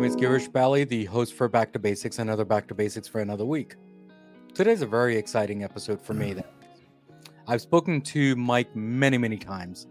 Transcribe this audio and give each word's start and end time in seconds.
name 0.00 0.08
is 0.08 0.16
Girish 0.16 0.50
Bally, 0.50 0.84
the 0.84 1.04
host 1.04 1.34
for 1.34 1.46
Back 1.46 1.74
to 1.74 1.78
Basics, 1.78 2.18
another 2.20 2.46
Back 2.46 2.66
to 2.68 2.74
Basics 2.74 3.06
for 3.06 3.20
another 3.20 3.44
week. 3.44 3.76
Today's 4.54 4.80
a 4.80 4.86
very 4.86 5.14
exciting 5.18 5.62
episode 5.62 6.00
for 6.00 6.14
me. 6.14 6.32
Mm. 6.32 6.44
I've 7.46 7.60
spoken 7.60 8.00
to 8.00 8.34
Mike 8.34 8.74
many, 8.74 9.18
many 9.18 9.36
times, 9.36 9.88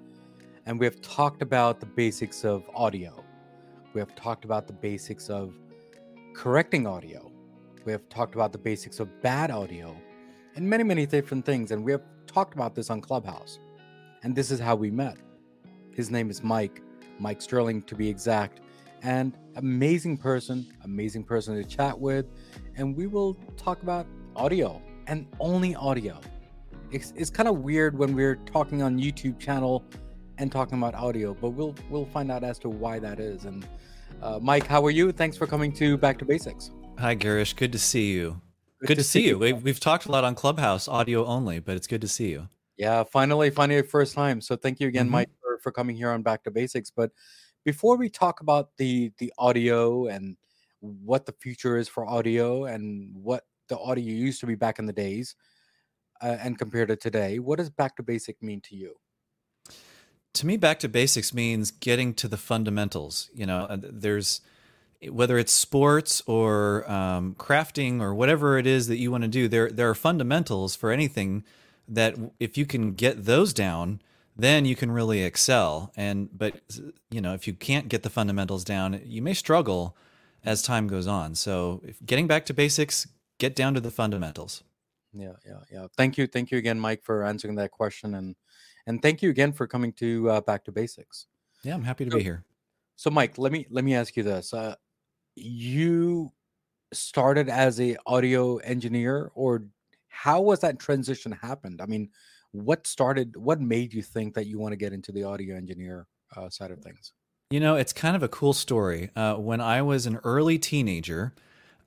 and 0.65 0.79
we 0.79 0.87
have 0.87 0.99
talked 1.01 1.43
about 1.43 1.79
the 1.79 1.85
basics 1.85 2.43
of 2.43 2.67
audio. 2.73 3.23
We 3.93 3.99
have 3.99 4.15
talked 4.15 4.45
about 4.45 4.65
the 4.65 4.73
basics 4.73 5.29
of 5.29 5.53
correcting 6.33 6.87
audio. 6.87 7.31
We 7.85 7.91
have 7.91 8.09
talked 8.09 8.33
about 8.33 8.51
the 8.51 8.57
basics 8.57 8.99
of 8.99 9.21
bad 9.21 9.51
audio 9.51 9.95
and 10.55 10.67
many, 10.67 10.83
many 10.83 11.05
different 11.05 11.45
things. 11.45 11.69
And 11.69 11.83
we 11.83 11.91
have 11.91 12.01
talked 12.25 12.55
about 12.55 12.73
this 12.73 12.89
on 12.89 12.99
Clubhouse. 12.99 13.59
And 14.23 14.35
this 14.35 14.49
is 14.49 14.59
how 14.59 14.75
we 14.75 14.89
met. 14.89 15.17
His 15.93 16.09
name 16.09 16.31
is 16.31 16.41
Mike, 16.41 16.81
Mike 17.19 17.43
Sterling 17.43 17.83
to 17.83 17.93
be 17.93 18.09
exact, 18.09 18.61
and 19.01 19.33
amazing 19.55 20.17
person, 20.17 20.65
amazing 20.83 21.23
person 21.23 21.55
to 21.55 21.63
chat 21.63 21.97
with. 21.97 22.25
And 22.75 22.95
we 22.95 23.07
will 23.07 23.35
talk 23.57 23.81
about 23.83 24.07
audio 24.35 24.81
and 25.07 25.27
only 25.39 25.75
audio. 25.75 26.19
It's, 26.91 27.13
it's 27.15 27.29
kind 27.29 27.47
of 27.49 27.59
weird 27.59 27.97
when 27.97 28.15
we're 28.15 28.35
talking 28.35 28.81
on 28.81 28.97
YouTube 28.97 29.39
channel 29.39 29.85
and 30.37 30.51
talking 30.51 30.77
about 30.77 30.95
audio, 30.95 31.33
but 31.33 31.49
we'll 31.49 31.75
we'll 31.89 32.05
find 32.05 32.31
out 32.31 32.43
as 32.43 32.57
to 32.59 32.69
why 32.69 32.97
that 32.99 33.19
is. 33.19 33.45
And 33.45 33.67
uh, 34.21 34.39
Mike, 34.41 34.65
how 34.65 34.85
are 34.85 34.91
you? 34.91 35.11
Thanks 35.11 35.35
for 35.35 35.45
coming 35.45 35.71
to 35.73 35.97
Back 35.97 36.17
to 36.19 36.25
Basics. 36.25 36.71
Hi, 36.97 37.15
Girish. 37.15 37.55
Good 37.55 37.73
to 37.73 37.79
see 37.79 38.11
you. 38.13 38.41
Good, 38.79 38.87
good 38.87 38.97
to, 38.99 39.03
see, 39.03 39.23
see 39.23 39.27
you. 39.27 39.37
We've, 39.37 39.61
we've 39.61 39.79
talked 39.79 40.05
a 40.05 40.11
lot 40.11 40.23
on 40.23 40.35
Clubhouse, 40.35 40.87
audio 40.87 41.25
only, 41.25 41.59
but 41.59 41.75
it's 41.75 41.87
good 41.87 42.01
to 42.01 42.07
see 42.07 42.29
you. 42.29 42.47
Yeah, 42.77 43.03
finally, 43.03 43.49
finally, 43.49 43.81
first 43.81 44.15
time. 44.15 44.39
So 44.39 44.55
thank 44.55 44.79
you 44.79 44.87
again, 44.87 45.07
mm-hmm. 45.07 45.13
Mike, 45.13 45.29
for, 45.41 45.59
for 45.61 45.71
coming 45.73 45.97
here 45.97 46.09
on 46.09 46.21
Back 46.21 46.43
to 46.45 46.51
Basics. 46.51 46.89
But 46.89 47.11
before 47.65 47.97
we 47.97 48.09
talk 48.09 48.41
about 48.41 48.69
the 48.77 49.11
the 49.17 49.33
audio 49.37 50.07
and 50.07 50.37
what 50.81 51.25
the 51.25 51.33
future 51.33 51.77
is 51.77 51.89
for 51.89 52.07
audio 52.07 52.65
and 52.65 53.13
what 53.13 53.43
the 53.67 53.77
audio 53.77 54.05
used 54.05 54.39
to 54.39 54.45
be 54.45 54.55
back 54.55 54.79
in 54.79 54.85
the 54.85 54.93
days 54.93 55.35
uh, 56.21 56.37
and 56.39 56.57
compared 56.57 56.89
to 56.89 56.95
today, 56.95 57.39
what 57.39 57.57
does 57.57 57.69
back 57.69 57.95
to 57.97 58.03
basic 58.03 58.41
mean 58.41 58.61
to 58.61 58.75
you? 58.75 58.95
To 60.33 60.45
me, 60.45 60.57
back 60.57 60.79
to 60.79 60.89
basics 60.89 61.33
means 61.33 61.71
getting 61.71 62.13
to 62.15 62.27
the 62.27 62.37
fundamentals. 62.37 63.29
You 63.33 63.45
know, 63.45 63.67
there's 63.81 64.41
whether 65.07 65.37
it's 65.37 65.53
sports 65.53 66.21
or 66.27 66.89
um, 66.91 67.35
crafting 67.35 68.01
or 68.01 68.13
whatever 68.13 68.57
it 68.57 68.67
is 68.67 68.87
that 68.87 68.97
you 68.97 69.11
want 69.11 69.23
to 69.23 69.29
do, 69.29 69.47
there 69.47 69.69
there 69.69 69.89
are 69.89 69.95
fundamentals 69.95 70.75
for 70.75 70.91
anything 70.91 71.43
that 71.87 72.15
if 72.39 72.57
you 72.57 72.65
can 72.65 72.93
get 72.93 73.25
those 73.25 73.53
down, 73.53 74.01
then 74.43 74.65
you 74.65 74.75
can 74.75 74.91
really 74.91 75.23
excel. 75.23 75.91
And 75.95 76.29
but 76.37 76.55
you 77.09 77.21
know, 77.21 77.33
if 77.33 77.47
you 77.47 77.53
can't 77.53 77.89
get 77.89 78.03
the 78.03 78.09
fundamentals 78.09 78.63
down, 78.63 79.01
you 79.05 79.21
may 79.21 79.33
struggle 79.33 79.95
as 80.43 80.61
time 80.61 80.87
goes 80.87 81.07
on. 81.07 81.35
So, 81.35 81.81
getting 82.05 82.27
back 82.27 82.45
to 82.45 82.53
basics, 82.53 83.07
get 83.37 83.55
down 83.55 83.73
to 83.73 83.81
the 83.81 83.91
fundamentals. 83.91 84.63
Yeah, 85.13 85.33
yeah, 85.45 85.59
yeah. 85.71 85.87
Thank 85.97 86.17
you, 86.17 86.27
thank 86.27 86.51
you 86.51 86.57
again, 86.57 86.79
Mike, 86.79 87.03
for 87.03 87.23
answering 87.23 87.55
that 87.55 87.71
question, 87.71 88.15
and 88.15 88.35
and 88.85 89.01
thank 89.01 89.21
you 89.21 89.29
again 89.29 89.53
for 89.53 89.67
coming 89.67 89.93
to 89.93 90.29
uh, 90.29 90.41
Back 90.41 90.63
to 90.65 90.71
Basics. 90.71 91.27
Yeah, 91.63 91.75
I'm 91.75 91.83
happy 91.83 92.05
to 92.05 92.11
so, 92.11 92.17
be 92.17 92.23
here. 92.23 92.45
So, 92.95 93.09
Mike, 93.09 93.37
let 93.37 93.51
me 93.51 93.65
let 93.69 93.83
me 93.83 93.95
ask 93.95 94.15
you 94.15 94.23
this: 94.23 94.53
uh, 94.53 94.75
You 95.35 96.31
started 96.93 97.49
as 97.49 97.79
a 97.81 97.97
audio 98.05 98.57
engineer, 98.57 99.31
or 99.35 99.65
how 100.09 100.41
was 100.41 100.59
that 100.61 100.79
transition 100.79 101.31
happened? 101.31 101.81
I 101.81 101.85
mean, 101.85 102.09
what 102.51 102.87
started? 102.87 103.35
What 103.35 103.61
made 103.61 103.93
you 103.93 104.01
think 104.01 104.33
that 104.35 104.47
you 104.47 104.59
want 104.59 104.73
to 104.73 104.77
get 104.77 104.93
into 104.93 105.11
the 105.11 105.23
audio 105.23 105.55
engineer 105.55 106.07
uh, 106.35 106.49
side 106.49 106.71
of 106.71 106.79
things? 106.79 107.13
You 107.51 107.59
know, 107.59 107.75
it's 107.75 107.93
kind 107.93 108.15
of 108.15 108.23
a 108.23 108.27
cool 108.27 108.53
story. 108.53 109.09
Uh, 109.15 109.35
when 109.35 109.59
I 109.59 109.81
was 109.81 110.05
an 110.05 110.19
early 110.23 110.59
teenager, 110.59 111.33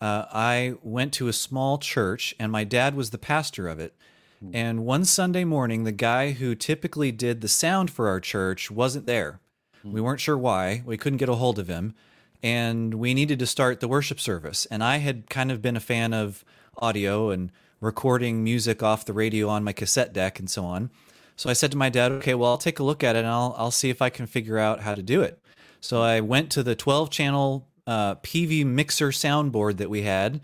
uh, 0.00 0.26
I 0.32 0.74
went 0.82 1.12
to 1.14 1.28
a 1.28 1.32
small 1.32 1.78
church, 1.78 2.34
and 2.38 2.50
my 2.50 2.64
dad 2.64 2.96
was 2.96 3.10
the 3.10 3.18
pastor 3.18 3.68
of 3.68 3.78
it. 3.78 3.94
Hmm. 4.40 4.50
And 4.52 4.84
one 4.84 5.04
Sunday 5.04 5.44
morning, 5.44 5.84
the 5.84 5.92
guy 5.92 6.32
who 6.32 6.54
typically 6.54 7.12
did 7.12 7.40
the 7.40 7.48
sound 7.48 7.90
for 7.90 8.08
our 8.08 8.18
church 8.18 8.70
wasn't 8.70 9.06
there. 9.06 9.40
We 9.84 10.00
hmm. 10.00 10.02
weren't 10.02 10.20
sure 10.20 10.38
why. 10.38 10.82
We 10.84 10.96
couldn't 10.96 11.18
get 11.18 11.28
a 11.28 11.36
hold 11.36 11.58
of 11.58 11.68
him. 11.68 11.94
And 12.42 12.94
we 12.94 13.14
needed 13.14 13.38
to 13.38 13.46
start 13.46 13.78
the 13.78 13.86
worship 13.86 14.18
service. 14.18 14.66
And 14.66 14.82
I 14.82 14.96
had 14.96 15.30
kind 15.30 15.52
of 15.52 15.62
been 15.62 15.76
a 15.76 15.80
fan 15.80 16.12
of 16.12 16.44
audio 16.76 17.30
and 17.30 17.52
recording 17.82 18.44
music 18.44 18.82
off 18.82 19.04
the 19.04 19.12
radio 19.12 19.48
on 19.48 19.64
my 19.64 19.72
cassette 19.72 20.12
deck 20.12 20.38
and 20.38 20.48
so 20.48 20.64
on. 20.64 20.90
So 21.36 21.50
I 21.50 21.52
said 21.52 21.72
to 21.72 21.76
my 21.76 21.88
dad, 21.88 22.12
okay, 22.12 22.34
well, 22.34 22.50
I'll 22.50 22.58
take 22.58 22.78
a 22.78 22.84
look 22.84 23.02
at 23.02 23.16
it 23.16 23.20
and 23.20 23.28
I'll, 23.28 23.54
I'll 23.58 23.72
see 23.72 23.90
if 23.90 24.00
I 24.00 24.08
can 24.08 24.26
figure 24.26 24.56
out 24.56 24.80
how 24.80 24.94
to 24.94 25.02
do 25.02 25.20
it. 25.20 25.38
So 25.80 26.00
I 26.00 26.20
went 26.20 26.50
to 26.52 26.62
the 26.62 26.76
12 26.76 27.10
channel 27.10 27.68
uh, 27.86 28.14
Peavey 28.16 28.64
mixer 28.64 29.08
soundboard 29.08 29.78
that 29.78 29.90
we 29.90 30.02
had, 30.02 30.40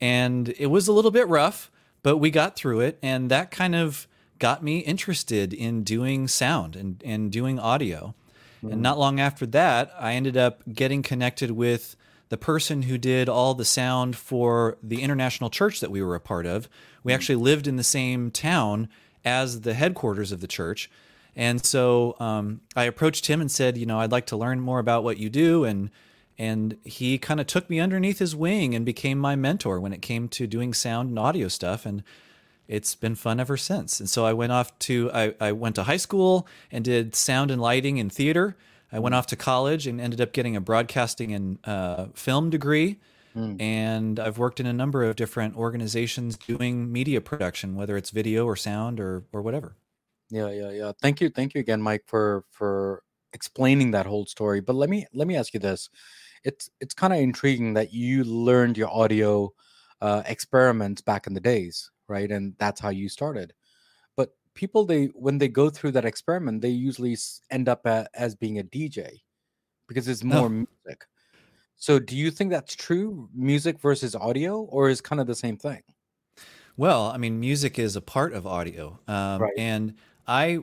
and 0.00 0.54
it 0.58 0.66
was 0.66 0.86
a 0.86 0.92
little 0.92 1.10
bit 1.10 1.26
rough, 1.28 1.70
but 2.02 2.18
we 2.18 2.30
got 2.30 2.56
through 2.56 2.80
it, 2.80 2.98
and 3.02 3.30
that 3.30 3.50
kind 3.50 3.74
of 3.74 4.06
got 4.38 4.62
me 4.62 4.80
interested 4.80 5.54
in 5.54 5.82
doing 5.84 6.28
sound 6.28 6.76
and, 6.76 7.02
and 7.06 7.32
doing 7.32 7.58
audio. 7.58 8.14
Mm-hmm. 8.58 8.72
And 8.72 8.82
not 8.82 8.98
long 8.98 9.18
after 9.18 9.46
that, 9.46 9.94
I 9.98 10.12
ended 10.12 10.36
up 10.36 10.62
getting 10.70 11.02
connected 11.02 11.52
with 11.52 11.96
the 12.32 12.38
person 12.38 12.80
who 12.80 12.96
did 12.96 13.28
all 13.28 13.52
the 13.52 13.62
sound 13.62 14.16
for 14.16 14.78
the 14.82 15.02
international 15.02 15.50
church 15.50 15.80
that 15.80 15.90
we 15.90 16.02
were 16.02 16.14
a 16.14 16.20
part 16.20 16.46
of. 16.46 16.66
We 17.04 17.10
mm-hmm. 17.10 17.14
actually 17.14 17.36
lived 17.36 17.66
in 17.66 17.76
the 17.76 17.84
same 17.84 18.30
town 18.30 18.88
as 19.22 19.60
the 19.60 19.74
headquarters 19.74 20.32
of 20.32 20.40
the 20.40 20.46
church. 20.46 20.90
And 21.36 21.62
so 21.62 22.16
um, 22.20 22.62
I 22.74 22.84
approached 22.84 23.26
him 23.26 23.42
and 23.42 23.50
said, 23.50 23.76
you 23.76 23.84
know, 23.84 24.00
I'd 24.00 24.12
like 24.12 24.24
to 24.28 24.36
learn 24.38 24.60
more 24.60 24.78
about 24.78 25.04
what 25.04 25.18
you 25.18 25.28
do 25.28 25.64
and 25.64 25.90
and 26.38 26.78
he 26.84 27.18
kind 27.18 27.38
of 27.38 27.46
took 27.46 27.68
me 27.68 27.78
underneath 27.78 28.18
his 28.18 28.34
wing 28.34 28.74
and 28.74 28.86
became 28.86 29.18
my 29.18 29.36
mentor 29.36 29.78
when 29.78 29.92
it 29.92 30.00
came 30.00 30.26
to 30.30 30.46
doing 30.46 30.72
sound 30.72 31.10
and 31.10 31.18
audio 31.18 31.48
stuff 31.48 31.84
and 31.84 32.02
it's 32.66 32.94
been 32.94 33.14
fun 33.14 33.38
ever 33.38 33.58
since 33.58 34.00
and 34.00 34.08
so 34.08 34.24
i 34.24 34.32
went 34.32 34.50
off 34.50 34.76
to 34.78 35.10
i, 35.12 35.34
I 35.38 35.52
went 35.52 35.74
to 35.74 35.82
high 35.82 35.98
school 35.98 36.48
and 36.70 36.82
did 36.82 37.14
sound 37.14 37.50
and 37.50 37.60
lighting 37.60 38.00
and 38.00 38.10
theater 38.10 38.56
i 38.92 38.98
went 38.98 39.14
off 39.14 39.26
to 39.26 39.36
college 39.36 39.86
and 39.86 40.00
ended 40.00 40.20
up 40.20 40.32
getting 40.32 40.56
a 40.56 40.60
broadcasting 40.60 41.32
and 41.32 41.58
uh, 41.64 42.06
film 42.14 42.50
degree 42.50 42.98
mm. 43.36 43.60
and 43.60 44.20
i've 44.20 44.38
worked 44.38 44.60
in 44.60 44.66
a 44.66 44.72
number 44.72 45.02
of 45.02 45.16
different 45.16 45.56
organizations 45.56 46.36
doing 46.36 46.92
media 46.92 47.20
production 47.20 47.74
whether 47.74 47.96
it's 47.96 48.10
video 48.10 48.44
or 48.46 48.56
sound 48.56 49.00
or 49.00 49.24
or 49.32 49.42
whatever 49.42 49.76
yeah 50.30 50.50
yeah 50.50 50.70
yeah 50.70 50.92
thank 51.00 51.20
you 51.20 51.28
thank 51.28 51.54
you 51.54 51.60
again 51.60 51.80
mike 51.80 52.04
for 52.06 52.44
for 52.50 53.02
explaining 53.32 53.90
that 53.92 54.06
whole 54.06 54.26
story 54.26 54.60
but 54.60 54.74
let 54.74 54.90
me 54.90 55.06
let 55.14 55.26
me 55.26 55.36
ask 55.36 55.54
you 55.54 55.60
this 55.60 55.88
it's 56.44 56.70
it's 56.80 56.94
kind 56.94 57.12
of 57.12 57.18
intriguing 57.18 57.74
that 57.74 57.92
you 57.92 58.24
learned 58.24 58.76
your 58.76 58.90
audio 58.90 59.52
uh, 60.00 60.22
experiments 60.26 61.00
back 61.00 61.26
in 61.26 61.34
the 61.34 61.40
days, 61.40 61.90
right? 62.08 62.30
And 62.30 62.54
that's 62.58 62.80
how 62.80 62.88
you 62.90 63.08
started. 63.08 63.52
People, 64.54 64.84
they 64.84 65.06
when 65.14 65.38
they 65.38 65.48
go 65.48 65.70
through 65.70 65.92
that 65.92 66.04
experiment, 66.04 66.60
they 66.60 66.68
usually 66.68 67.16
end 67.50 67.68
up 67.68 67.86
at, 67.86 68.10
as 68.14 68.34
being 68.34 68.58
a 68.58 68.64
DJ 68.64 69.20
because 69.88 70.08
it's 70.08 70.24
more 70.24 70.48
music. 70.48 71.06
So, 71.76 71.98
do 71.98 72.16
you 72.16 72.30
think 72.30 72.50
that's 72.50 72.76
true, 72.76 73.28
music 73.34 73.80
versus 73.80 74.14
audio, 74.14 74.60
or 74.60 74.88
is 74.88 75.00
kind 75.00 75.20
of 75.20 75.26
the 75.26 75.34
same 75.34 75.56
thing? 75.56 75.82
Well, 76.76 77.06
I 77.06 77.18
mean, 77.18 77.40
music 77.40 77.78
is 77.78 77.96
a 77.96 78.00
part 78.00 78.32
of 78.32 78.46
audio, 78.46 78.98
um, 79.08 79.42
right. 79.42 79.52
and 79.58 79.94
I 80.26 80.60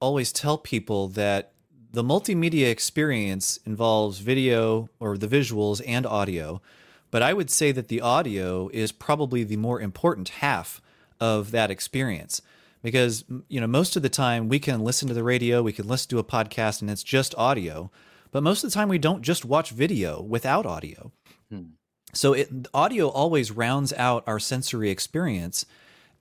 always 0.00 0.32
tell 0.32 0.56
people 0.58 1.08
that 1.08 1.52
the 1.92 2.04
multimedia 2.04 2.70
experience 2.70 3.58
involves 3.66 4.20
video 4.20 4.88
or 5.00 5.18
the 5.18 5.26
visuals 5.26 5.82
and 5.86 6.06
audio, 6.06 6.62
but 7.10 7.22
I 7.22 7.32
would 7.32 7.50
say 7.50 7.72
that 7.72 7.88
the 7.88 8.00
audio 8.00 8.68
is 8.68 8.92
probably 8.92 9.42
the 9.42 9.56
more 9.56 9.80
important 9.80 10.28
half 10.28 10.80
of 11.18 11.50
that 11.50 11.70
experience 11.70 12.40
because 12.82 13.24
you 13.48 13.60
know 13.60 13.66
most 13.66 13.96
of 13.96 14.02
the 14.02 14.08
time 14.08 14.48
we 14.48 14.58
can 14.58 14.80
listen 14.80 15.08
to 15.08 15.14
the 15.14 15.24
radio, 15.24 15.62
we 15.62 15.72
can 15.72 15.88
listen 15.88 16.10
to 16.10 16.18
a 16.18 16.24
podcast 16.24 16.80
and 16.80 16.90
it's 16.90 17.02
just 17.02 17.34
audio, 17.36 17.90
but 18.30 18.42
most 18.42 18.64
of 18.64 18.70
the 18.70 18.74
time 18.74 18.88
we 18.88 18.98
don't 18.98 19.22
just 19.22 19.44
watch 19.44 19.70
video 19.70 20.20
without 20.20 20.66
audio. 20.66 21.12
Hmm. 21.50 21.70
So 22.12 22.32
it, 22.32 22.48
audio 22.74 23.08
always 23.08 23.52
rounds 23.52 23.92
out 23.92 24.24
our 24.26 24.40
sensory 24.40 24.90
experience 24.90 25.64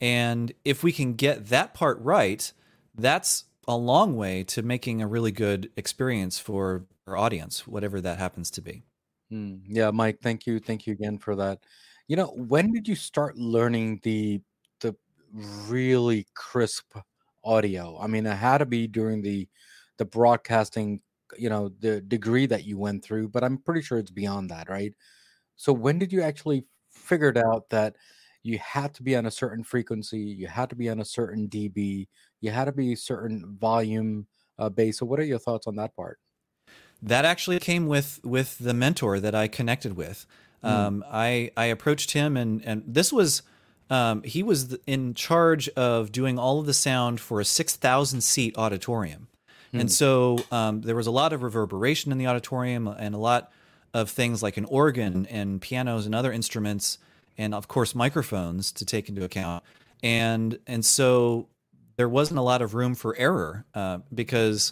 and 0.02 0.54
if 0.64 0.84
we 0.84 0.92
can 0.92 1.14
get 1.14 1.48
that 1.48 1.74
part 1.74 2.00
right, 2.02 2.52
that's 2.96 3.46
a 3.68 3.76
long 3.76 4.16
way 4.16 4.44
to 4.46 4.62
making 4.62 5.02
a 5.02 5.08
really 5.08 5.32
good 5.32 5.70
experience 5.76 6.40
for 6.40 6.86
our 7.06 7.18
audience, 7.18 7.68
whatever 7.68 8.00
that 8.02 8.18
happens 8.18 8.50
to 8.52 8.62
be. 8.62 8.84
Mm, 9.32 9.62
yeah, 9.68 9.92
Mike, 9.92 10.20
thank 10.22 10.48
you, 10.48 10.60
thank 10.60 10.88
you 10.88 10.94
again 10.94 11.18
for 11.18 11.36
that. 11.36 11.60
You 12.08 12.16
know, 12.16 12.28
when 12.28 12.72
did 12.72 12.88
you 12.88 12.96
start 12.96 13.38
learning 13.38 14.00
the 14.04 14.42
really 15.34 16.28
crisp 16.36 16.94
audio? 17.44 17.98
I 18.00 18.08
mean, 18.08 18.26
it 18.26 18.36
had 18.36 18.60
to 18.60 18.66
be 18.66 18.88
during 18.88 19.22
the 19.22 19.48
the 19.98 20.06
broadcasting, 20.06 21.02
you 21.38 21.50
know, 21.50 21.70
the 21.80 22.02
degree 22.02 22.46
that 22.46 22.64
you 22.64 22.78
went 22.78 23.04
through, 23.04 23.30
but 23.30 23.44
I'm 23.44 23.58
pretty 23.58 23.82
sure 23.82 23.98
it's 23.98 24.12
beyond 24.12 24.50
that, 24.50 24.70
right? 24.70 24.94
So 25.58 25.74
when 25.74 26.00
did 26.00 26.14
you 26.14 26.22
actually 26.22 26.66
figured 26.90 27.38
out 27.38 27.70
that 27.70 27.96
you 28.44 28.58
had 28.60 28.94
to 28.94 29.04
be 29.04 29.18
on 29.18 29.26
a 29.26 29.32
certain 29.32 29.66
frequency, 29.66 30.20
you 30.20 30.48
had 30.48 30.70
to 30.70 30.76
be 30.78 30.90
on 30.90 31.02
a 31.02 31.06
certain 31.06 31.50
dB, 31.50 32.08
you 32.40 32.52
had 32.52 32.66
to 32.66 32.72
be 32.72 32.96
certain 32.96 33.58
volume 33.60 34.28
uh, 34.58 34.70
base. 34.70 35.00
So, 35.00 35.06
what 35.06 35.20
are 35.20 35.26
your 35.26 35.40
thoughts 35.40 35.68
on 35.68 35.76
that 35.76 35.96
part? 35.96 36.20
that 37.02 37.26
actually 37.26 37.60
came 37.60 37.88
with 37.88 38.20
with 38.24 38.58
the 38.60 38.74
mentor 38.74 39.20
that 39.20 39.36
I 39.36 39.48
connected 39.48 39.96
with. 39.96 40.26
Mm. 40.64 40.70
Um, 40.70 41.06
I 41.10 41.52
I 41.56 41.66
approached 41.66 42.12
him 42.12 42.36
and 42.36 42.64
and 42.66 42.84
this 42.86 43.14
was 43.14 43.42
um, 43.90 44.24
he 44.24 44.44
was 44.44 44.78
in 44.86 45.14
charge 45.14 45.70
of 45.70 46.12
doing 46.12 46.38
all 46.38 46.60
of 46.60 46.66
the 46.66 46.74
sound 46.74 47.20
for 47.20 47.40
a 47.40 47.46
six 47.46 47.76
thousand 47.76 48.22
seat 48.22 48.58
auditorium, 48.58 49.28
mm. 49.74 49.80
and 49.80 49.92
so 49.92 50.38
um, 50.52 50.82
there 50.82 50.96
was 50.96 51.08
a 51.08 51.12
lot 51.12 51.34
of 51.34 51.44
reverberation 51.44 52.12
in 52.12 52.18
the 52.18 52.28
auditorium 52.28 52.88
and 52.88 53.16
a 53.16 53.20
lot 53.20 53.52
of 53.94 54.10
things 54.10 54.44
like 54.44 54.58
an 54.58 54.66
organ 54.66 55.26
and 55.28 55.62
pianos 55.62 56.06
and 56.06 56.14
other 56.14 56.32
instruments 56.32 57.00
and 57.40 57.56
of 57.56 57.68
course 57.68 57.96
microphones 57.96 58.72
to 58.72 58.86
take 58.86 59.10
into 59.10 59.24
account 59.24 59.64
and 60.04 60.60
and 60.68 60.86
so 60.86 61.48
there 62.00 62.08
wasn't 62.08 62.40
a 62.40 62.42
lot 62.42 62.62
of 62.62 62.76
room 62.76 62.96
for 62.96 63.14
error 63.18 63.66
uh, 63.74 64.00
because 64.14 64.72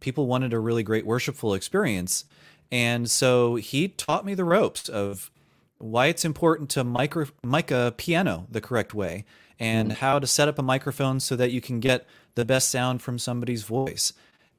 people 0.00 0.26
wanted 0.26 0.52
a 0.52 0.58
really 0.58 0.82
great 0.82 1.06
worshipful 1.06 1.54
experience. 1.54 2.26
And 2.70 3.10
so 3.10 3.54
he 3.54 3.88
taught 3.88 4.26
me 4.26 4.34
the 4.34 4.44
ropes 4.44 4.86
of 4.86 5.30
why 5.78 6.06
it's 6.06 6.24
important 6.24 6.70
to 6.70 6.84
micro, 6.84 7.26
mic 7.42 7.70
a 7.70 7.94
piano 7.96 8.46
the 8.50 8.60
correct 8.60 8.94
way 8.94 9.24
and 9.58 9.90
mm. 9.90 9.94
how 9.96 10.18
to 10.18 10.26
set 10.26 10.48
up 10.48 10.58
a 10.58 10.62
microphone 10.62 11.20
so 11.20 11.36
that 11.36 11.50
you 11.50 11.60
can 11.60 11.80
get 11.80 12.06
the 12.34 12.44
best 12.44 12.70
sound 12.70 13.02
from 13.02 13.18
somebody's 13.18 13.62
voice. 13.62 14.12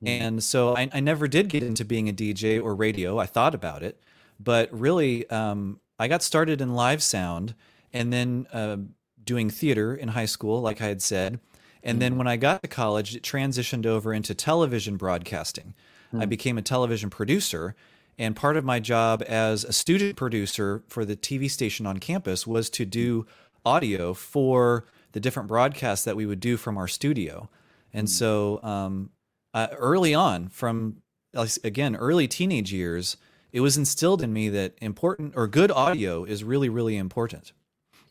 Mm. 0.04 0.08
And 0.08 0.44
so 0.44 0.76
I, 0.76 0.90
I, 0.94 1.00
never 1.00 1.28
did 1.28 1.50
get 1.50 1.64
into 1.64 1.86
being 1.86 2.10
a 2.10 2.14
DJ 2.14 2.62
or 2.62 2.76
radio. 2.76 3.20
I 3.20 3.26
thought 3.26 3.56
about 3.56 3.84
it, 3.84 4.02
but 4.40 4.70
really, 4.72 5.30
um, 5.30 5.80
I 5.98 6.08
got 6.08 6.24
started 6.24 6.62
in 6.62 6.74
live 6.74 7.04
sound 7.04 7.56
and 7.92 8.14
then 8.14 8.48
uh, 8.54 8.78
doing 9.24 9.50
theater 9.50 9.94
in 9.94 10.10
high 10.10 10.26
school, 10.26 10.62
like 10.62 10.82
I 10.82 10.88
had 10.88 11.02
said. 11.02 11.40
And 11.84 12.02
then 12.02 12.16
mm. 12.16 12.18
when 12.18 12.28
I 12.28 12.38
got 12.38 12.62
to 12.64 12.68
college, 12.68 13.16
it 13.16 13.24
transitioned 13.24 13.86
over 13.86 14.14
into 14.14 14.34
television 14.34 14.98
broadcasting. 14.98 15.74
Mm. 16.14 16.22
I 16.22 16.24
hmm. 16.24 16.30
became 16.30 16.58
a 16.58 16.62
television 16.62 17.10
producer. 17.10 17.76
And 18.20 18.36
part 18.36 18.58
of 18.58 18.66
my 18.66 18.82
job 18.82 19.24
as 19.26 19.64
a 19.64 19.72
student 19.72 20.18
producer 20.18 20.84
for 20.90 21.06
the 21.06 21.16
TV 21.16 21.50
station 21.50 21.86
on 21.86 22.00
campus 22.00 22.46
was 22.46 22.70
to 22.72 22.86
do 22.86 23.26
audio 23.66 24.14
for 24.14 24.86
the 25.14 25.22
different 25.22 25.48
broadcasts 25.48 26.04
that 26.04 26.18
we 26.18 26.26
would 26.26 26.42
do 26.42 26.58
from 26.58 26.78
our 26.78 26.88
studio. 26.88 27.50
And 27.94 28.08
mm. 28.08 28.12
so 28.12 28.62
um, 28.62 29.12
uh, 29.54 29.68
early 29.72 30.14
on, 30.14 30.50
from 30.50 30.98
again, 31.34 31.96
early 31.96 32.28
teenage 32.28 32.74
years, 32.74 33.16
it 33.54 33.62
was 33.62 33.78
instilled 33.78 34.22
in 34.22 34.34
me 34.34 34.50
that 34.50 34.74
important 34.82 35.34
or 35.36 35.48
good 35.48 35.72
audio 35.72 36.26
is 36.26 36.44
really, 36.44 36.70
really 36.70 36.98
important. 36.98 37.54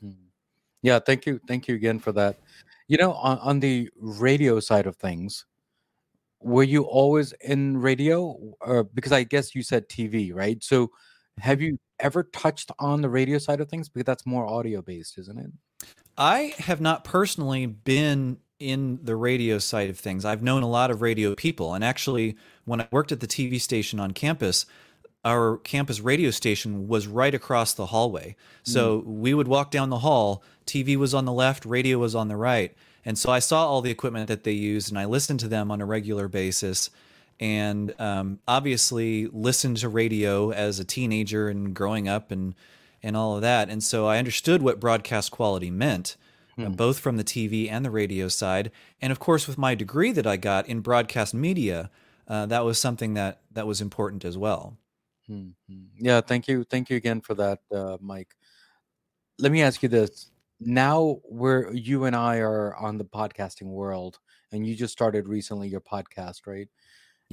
Hmm. 0.00 0.12
Yeah, 0.82 0.99
thank 1.00 1.26
you. 1.26 1.38
Thank 1.46 1.69
you 1.69 1.75
again 1.75 1.99
for 1.99 2.12
that. 2.12 2.38
You 2.88 2.96
know, 2.96 3.12
on, 3.12 3.38
on 3.40 3.60
the 3.60 3.90
radio 4.00 4.58
side 4.58 4.87
of 4.87 4.96
things, 4.96 5.44
were 6.40 6.62
you 6.62 6.82
always 6.82 7.32
in 7.40 7.79
radio? 7.79 8.37
Or 8.61 8.85
because 8.85 9.12
I 9.12 9.25
guess 9.25 9.55
you 9.55 9.62
said 9.62 9.88
TV, 9.88 10.35
right? 10.35 10.62
So 10.62 10.90
have 11.38 11.61
you 11.61 11.79
ever 12.00 12.25
touched 12.25 12.70
on 12.79 13.02
the 13.02 13.08
radio 13.08 13.38
side 13.38 13.61
of 13.61 13.69
things? 13.69 13.88
Because 13.88 14.06
that's 14.06 14.26
more 14.26 14.46
audio 14.46 14.82
based, 14.82 15.19
isn't 15.19 15.38
it? 15.38 15.50
I 16.17 16.55
have 16.58 16.81
not 16.81 17.05
personally 17.05 17.67
been 17.67 18.38
in 18.58 18.99
the 19.02 19.14
radio 19.14 19.58
side 19.58 19.88
of 19.88 19.99
things. 19.99 20.25
I've 20.25 20.43
known 20.43 20.62
a 20.62 20.69
lot 20.69 20.90
of 20.90 21.00
radio 21.00 21.35
people. 21.35 21.75
And 21.75 21.85
actually, 21.85 22.37
when 22.64 22.81
I 22.81 22.88
worked 22.91 23.12
at 23.12 23.20
the 23.20 23.29
TV 23.29 23.61
station 23.61 24.00
on 24.00 24.11
campus, 24.12 24.67
our 25.25 25.58
campus 25.58 26.00
radio 26.00 26.31
station 26.31 26.88
was 26.88 27.06
right 27.06 27.34
across 27.34 27.73
the 27.73 27.87
hallway. 27.87 28.34
So 28.62 29.00
mm. 29.00 29.05
we 29.05 29.34
would 29.34 29.49
walk 29.49 29.70
down 29.70 29.91
the 29.91 29.99
hall, 29.99 30.43
TV 30.67 30.96
was 30.96 31.14
on 31.14 31.25
the 31.25 31.32
left, 31.32 31.64
radio 31.64 31.99
was 31.99 32.14
on 32.14 32.29
the 32.29 32.37
right. 32.37 32.75
And 33.08 33.16
so 33.16 33.32
I 33.32 33.38
saw 33.38 33.66
all 33.66 33.81
the 33.81 33.90
equipment 33.90 34.28
that 34.28 34.44
they 34.44 34.52
used 34.52 34.90
and 34.90 34.99
I 34.99 35.06
listened 35.06 35.40
to 35.40 35.49
them 35.49 35.70
on 35.70 35.81
a 35.81 35.87
regular 35.87 36.28
basis 36.28 36.90
and 37.40 37.99
um, 37.99 38.38
obviously 38.46 39.28
listened 39.28 39.78
to 39.78 39.88
radio 39.88 40.50
as 40.50 40.78
a 40.78 40.84
teenager 40.84 41.49
and 41.49 41.75
growing 41.75 42.06
up 42.06 42.31
and 42.31 42.55
and 43.02 43.16
all 43.16 43.34
of 43.34 43.40
that. 43.40 43.70
And 43.70 43.82
so 43.82 44.06
I 44.06 44.19
understood 44.19 44.60
what 44.60 44.78
broadcast 44.78 45.31
quality 45.31 45.70
meant, 45.70 46.19
uh, 46.58 46.62
hmm. 46.62 46.66
uh, 46.66 46.69
both 46.69 46.99
from 46.99 47.16
the 47.16 47.25
TV 47.25 47.70
and 47.70 47.82
the 47.82 47.90
radio 47.90 48.28
side. 48.28 48.70
And 49.00 49.10
of 49.10 49.19
course, 49.19 49.49
with 49.49 49.56
my 49.56 49.75
degree 49.75 50.12
that 50.12 50.26
I 50.26 50.37
got 50.37 50.69
in 50.69 50.81
broadcast 50.81 51.32
media, 51.32 51.90
uh, 52.26 52.44
that 52.44 52.66
was 52.66 52.78
something 52.78 53.14
that 53.14 53.40
that 53.52 53.66
was 53.66 53.81
important 53.81 54.26
as 54.26 54.37
well. 54.37 54.76
Hmm. 55.26 55.52
Yeah, 55.96 56.20
thank 56.20 56.46
you, 56.46 56.62
thank 56.62 56.90
you 56.90 56.99
again 56.99 57.22
for 57.22 57.32
that, 57.37 57.60
uh, 57.72 57.96
Mike. 58.02 58.34
Let 59.38 59.50
me 59.50 59.62
ask 59.62 59.82
you 59.82 59.88
this: 59.88 60.31
Now, 60.60 61.20
where 61.25 61.72
you 61.72 62.05
and 62.05 62.16
I 62.16 62.38
are 62.38 62.75
on 62.76 62.99
the 62.99 63.05
podcasting 63.05 63.66
world, 63.66 64.19
and 64.52 64.66
you 64.66 64.75
just 64.75 64.93
started 64.93 65.28
recently 65.28 65.69
your 65.69 65.81
podcast, 65.81 66.46
right? 66.46 66.69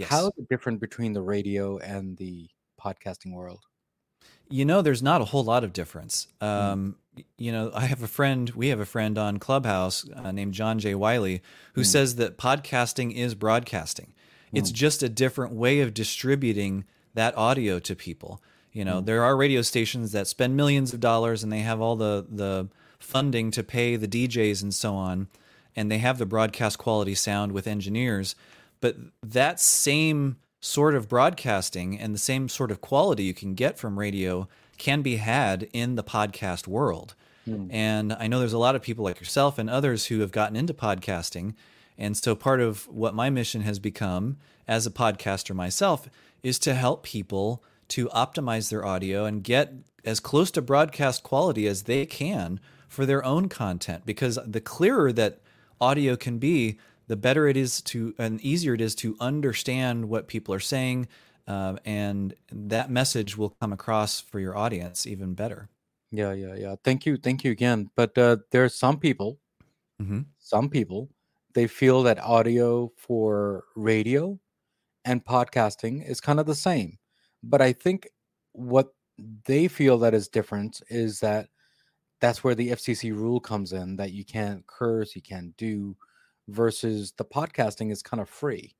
How 0.03 0.27
is 0.27 0.33
it 0.37 0.49
different 0.49 0.81
between 0.81 1.13
the 1.13 1.21
radio 1.21 1.77
and 1.77 2.17
the 2.17 2.49
podcasting 2.79 3.33
world? 3.33 3.63
You 4.49 4.65
know, 4.65 4.81
there's 4.81 5.01
not 5.01 5.21
a 5.21 5.25
whole 5.25 5.43
lot 5.43 5.63
of 5.63 5.73
difference. 5.73 6.27
Mm. 6.41 6.47
Um, 6.47 6.95
you 7.37 7.51
know, 7.51 7.71
I 7.73 7.85
have 7.85 8.03
a 8.03 8.07
friend, 8.07 8.49
we 8.51 8.67
have 8.67 8.79
a 8.79 8.85
friend 8.85 9.17
on 9.17 9.37
Clubhouse 9.37 10.05
uh, 10.15 10.31
named 10.31 10.53
John 10.53 10.79
J. 10.79 10.93
Wiley 10.95 11.41
who 11.73 11.81
Mm. 11.81 11.85
says 11.85 12.15
that 12.15 12.37
podcasting 12.37 13.13
is 13.13 13.33
broadcasting. 13.35 14.13
It's 14.53 14.71
mm. 14.71 14.75
just 14.75 15.01
a 15.01 15.09
different 15.09 15.53
way 15.53 15.79
of 15.79 15.93
distributing 15.93 16.85
that 17.13 17.35
audio 17.37 17.79
to 17.79 17.95
people. 17.95 18.43
You 18.71 18.85
know, 18.85 19.01
mm. 19.01 19.05
there 19.05 19.23
are 19.23 19.35
radio 19.37 19.61
stations 19.61 20.11
that 20.11 20.27
spend 20.27 20.55
millions 20.55 20.93
of 20.93 20.99
dollars 20.99 21.41
and 21.43 21.51
they 21.51 21.59
have 21.61 21.81
all 21.81 21.95
the 21.95 22.27
the 22.29 22.67
funding 22.99 23.51
to 23.51 23.63
pay 23.63 23.95
the 23.95 24.07
DJs 24.07 24.63
and 24.63 24.73
so 24.73 24.95
on, 24.95 25.27
and 25.75 25.91
they 25.91 25.97
have 25.99 26.17
the 26.17 26.25
broadcast 26.25 26.77
quality 26.77 27.15
sound 27.15 27.51
with 27.51 27.67
engineers. 27.67 28.35
But 28.81 28.97
that 29.23 29.59
same 29.59 30.37
sort 30.61 30.95
of 30.95 31.07
broadcasting 31.07 31.99
and 31.99 32.13
the 32.13 32.19
same 32.19 32.49
sort 32.49 32.71
of 32.71 32.81
quality 32.81 33.23
you 33.23 33.33
can 33.33 33.53
get 33.53 33.77
from 33.77 33.99
radio 33.99 34.47
can 34.77 35.01
be 35.01 35.17
had 35.17 35.69
in 35.73 35.95
the 35.95 36.03
podcast 36.03 36.67
world. 36.67 37.13
Mm. 37.47 37.67
And 37.71 38.13
I 38.13 38.27
know 38.27 38.39
there's 38.39 38.53
a 38.53 38.57
lot 38.57 38.75
of 38.75 38.81
people 38.81 39.05
like 39.05 39.19
yourself 39.19 39.59
and 39.59 39.69
others 39.69 40.07
who 40.07 40.21
have 40.21 40.31
gotten 40.31 40.55
into 40.55 40.73
podcasting. 40.73 41.53
And 41.97 42.17
so 42.17 42.35
part 42.35 42.59
of 42.59 42.87
what 42.87 43.13
my 43.13 43.29
mission 43.29 43.61
has 43.61 43.79
become 43.79 44.37
as 44.67 44.87
a 44.87 44.91
podcaster 44.91 45.55
myself 45.55 46.09
is 46.41 46.57
to 46.59 46.73
help 46.73 47.03
people 47.03 47.63
to 47.89 48.07
optimize 48.07 48.69
their 48.69 48.85
audio 48.85 49.25
and 49.25 49.43
get 49.43 49.71
as 50.03 50.19
close 50.19 50.51
to 50.51 50.61
broadcast 50.61 51.23
quality 51.23 51.67
as 51.67 51.83
they 51.83 52.05
can 52.05 52.59
for 52.87 53.05
their 53.05 53.23
own 53.23 53.49
content 53.49 54.05
because 54.05 54.39
the 54.45 54.61
clearer 54.61 55.11
that 55.11 55.39
audio 55.81 56.15
can 56.15 56.37
be 56.37 56.77
the 57.07 57.15
better 57.15 57.47
it 57.47 57.57
is 57.57 57.81
to 57.81 58.13
and 58.17 58.41
easier 58.41 58.73
it 58.73 58.81
is 58.81 58.95
to 58.95 59.15
understand 59.19 60.07
what 60.07 60.27
people 60.27 60.53
are 60.53 60.59
saying 60.59 61.07
uh, 61.47 61.75
and 61.85 62.33
that 62.51 62.89
message 62.89 63.37
will 63.37 63.55
come 63.61 63.71
across 63.71 64.19
for 64.19 64.39
your 64.39 64.57
audience 64.57 65.05
even 65.05 65.33
better 65.33 65.69
yeah 66.11 66.33
yeah 66.33 66.55
yeah 66.55 66.75
thank 66.83 67.05
you 67.05 67.17
thank 67.17 67.43
you 67.43 67.51
again 67.51 67.89
but 67.95 68.17
uh, 68.17 68.37
there 68.51 68.63
are 68.63 68.69
some 68.69 68.97
people 68.97 69.39
mm-hmm. 70.01 70.21
some 70.39 70.69
people 70.69 71.09
they 71.55 71.67
feel 71.67 72.03
that 72.03 72.19
audio 72.19 72.91
for 72.97 73.63
radio 73.75 74.37
and 75.05 75.23
podcasting 75.23 76.07
is 76.07 76.19
kind 76.19 76.39
of 76.39 76.45
the 76.45 76.55
same. 76.55 76.97
But 77.41 77.61
I 77.61 77.71
think 77.71 78.09
what 78.51 78.89
they 79.45 79.67
feel 79.67 79.97
that 79.99 80.13
is 80.13 80.27
different 80.27 80.81
is 80.89 81.19
that 81.21 81.47
that's 82.25 82.43
where 82.43 82.55
the 82.55 82.69
FCC 82.69 83.13
rule 83.13 83.39
comes 83.39 83.71
in 83.71 83.95
that 83.97 84.11
you 84.11 84.25
can't 84.25 84.65
curse, 84.65 85.15
you 85.15 85.21
can't 85.21 85.55
do, 85.57 85.95
versus 86.47 87.13
the 87.17 87.23
podcasting 87.23 87.91
is 87.91 88.01
kind 88.01 88.19
of 88.19 88.27
free. 88.27 88.75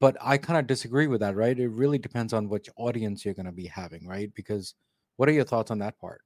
But 0.00 0.16
I 0.20 0.38
kind 0.38 0.60
of 0.60 0.68
disagree 0.68 1.08
with 1.08 1.18
that, 1.20 1.34
right? 1.34 1.58
It 1.58 1.68
really 1.68 1.98
depends 1.98 2.32
on 2.32 2.48
which 2.48 2.68
audience 2.76 3.24
you're 3.24 3.34
going 3.34 3.46
to 3.46 3.52
be 3.52 3.66
having, 3.66 4.06
right? 4.06 4.32
Because 4.36 4.74
what 5.16 5.28
are 5.28 5.32
your 5.32 5.44
thoughts 5.44 5.72
on 5.72 5.80
that 5.80 5.98
part? 5.98 6.20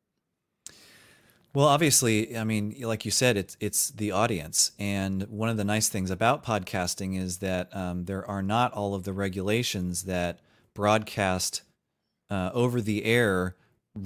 Well, 1.55 1.67
obviously, 1.67 2.37
I 2.37 2.45
mean, 2.45 2.77
like 2.79 3.07
you 3.07 3.11
said, 3.11 3.39
it's 3.39 3.57
it's 3.59 3.91
the 3.91 4.13
audience, 4.13 4.73
and 4.79 5.23
one 5.31 5.49
of 5.49 5.57
the 5.57 5.65
nice 5.65 5.89
things 5.89 6.11
about 6.11 6.45
podcasting 6.45 7.19
is 7.19 7.39
that 7.39 7.75
um, 7.75 8.05
there 8.05 8.25
are 8.27 8.43
not 8.43 8.75
all 8.75 8.95
of 8.95 9.05
the 9.05 9.15
regulations 9.15 10.03
that 10.03 10.41
broadcast 10.75 11.63
uh, 12.29 12.51
over 12.53 12.83
the 12.83 13.07
air 13.07 13.57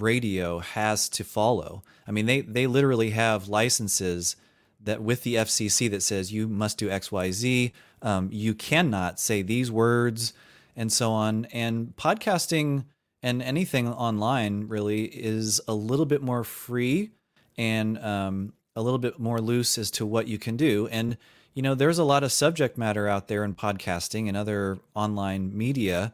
radio 0.00 0.60
has 0.60 1.08
to 1.10 1.24
follow. 1.24 1.82
I 2.06 2.12
mean, 2.12 2.26
they 2.26 2.40
they 2.40 2.66
literally 2.66 3.10
have 3.10 3.48
licenses 3.48 4.36
that 4.80 5.02
with 5.02 5.22
the 5.22 5.36
FCC 5.36 5.90
that 5.90 6.02
says 6.02 6.32
you 6.32 6.48
must 6.48 6.78
do 6.78 6.90
X, 6.90 7.12
Y, 7.12 7.30
Z. 7.30 7.72
Um, 8.00 8.28
you 8.32 8.54
cannot 8.54 9.20
say 9.20 9.42
these 9.42 9.70
words 9.70 10.32
and 10.74 10.92
so 10.92 11.12
on. 11.12 11.44
And 11.46 11.94
podcasting 11.96 12.84
and 13.22 13.42
anything 13.42 13.88
online 13.88 14.66
really 14.68 15.04
is 15.04 15.60
a 15.68 15.74
little 15.74 16.06
bit 16.06 16.22
more 16.22 16.42
free 16.42 17.10
and 17.56 17.98
um, 17.98 18.52
a 18.74 18.82
little 18.82 18.98
bit 18.98 19.20
more 19.20 19.40
loose 19.40 19.78
as 19.78 19.90
to 19.92 20.06
what 20.06 20.26
you 20.26 20.38
can 20.38 20.56
do. 20.56 20.88
And 20.88 21.16
you 21.54 21.62
know, 21.62 21.74
there's 21.74 21.98
a 21.98 22.04
lot 22.04 22.24
of 22.24 22.32
subject 22.32 22.78
matter 22.78 23.06
out 23.06 23.28
there 23.28 23.44
in 23.44 23.54
podcasting 23.54 24.26
and 24.26 24.36
other 24.36 24.78
online 24.94 25.56
media 25.56 26.12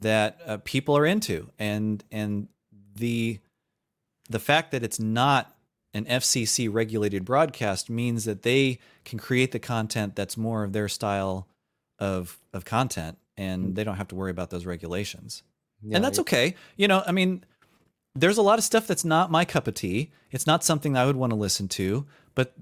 that 0.00 0.40
uh, 0.46 0.58
people 0.64 0.96
are 0.96 1.06
into, 1.06 1.50
and 1.58 2.02
and 2.10 2.48
the 2.98 3.38
the 4.30 4.38
fact 4.38 4.72
that 4.72 4.82
it's 4.82 5.00
not 5.00 5.54
an 5.94 6.04
FCC 6.04 6.68
regulated 6.72 7.24
broadcast 7.24 7.88
means 7.88 8.24
that 8.26 8.42
they 8.42 8.78
can 9.04 9.18
create 9.18 9.52
the 9.52 9.58
content 9.58 10.14
that's 10.14 10.36
more 10.36 10.62
of 10.64 10.72
their 10.72 10.88
style 10.88 11.46
of 11.98 12.38
of 12.52 12.64
content 12.64 13.18
and 13.36 13.68
Mm. 13.68 13.74
they 13.76 13.84
don't 13.84 13.96
have 13.96 14.08
to 14.08 14.14
worry 14.14 14.30
about 14.30 14.50
those 14.50 14.66
regulations. 14.66 15.42
Yeah, 15.82 15.96
and 15.96 16.04
that's 16.04 16.18
okay. 16.18 16.54
You 16.76 16.88
know, 16.88 17.02
I 17.06 17.12
mean, 17.12 17.44
there's 18.14 18.36
a 18.36 18.42
lot 18.42 18.58
of 18.58 18.64
stuff 18.64 18.86
that's 18.86 19.04
not 19.04 19.30
my 19.30 19.44
cup 19.44 19.66
of 19.68 19.74
tea. 19.74 20.10
It's 20.32 20.46
not 20.46 20.64
something 20.64 20.96
I 20.96 21.06
would 21.06 21.16
want 21.16 21.30
to 21.30 21.36
listen 21.36 21.68
to, 21.68 22.04
but 22.34 22.52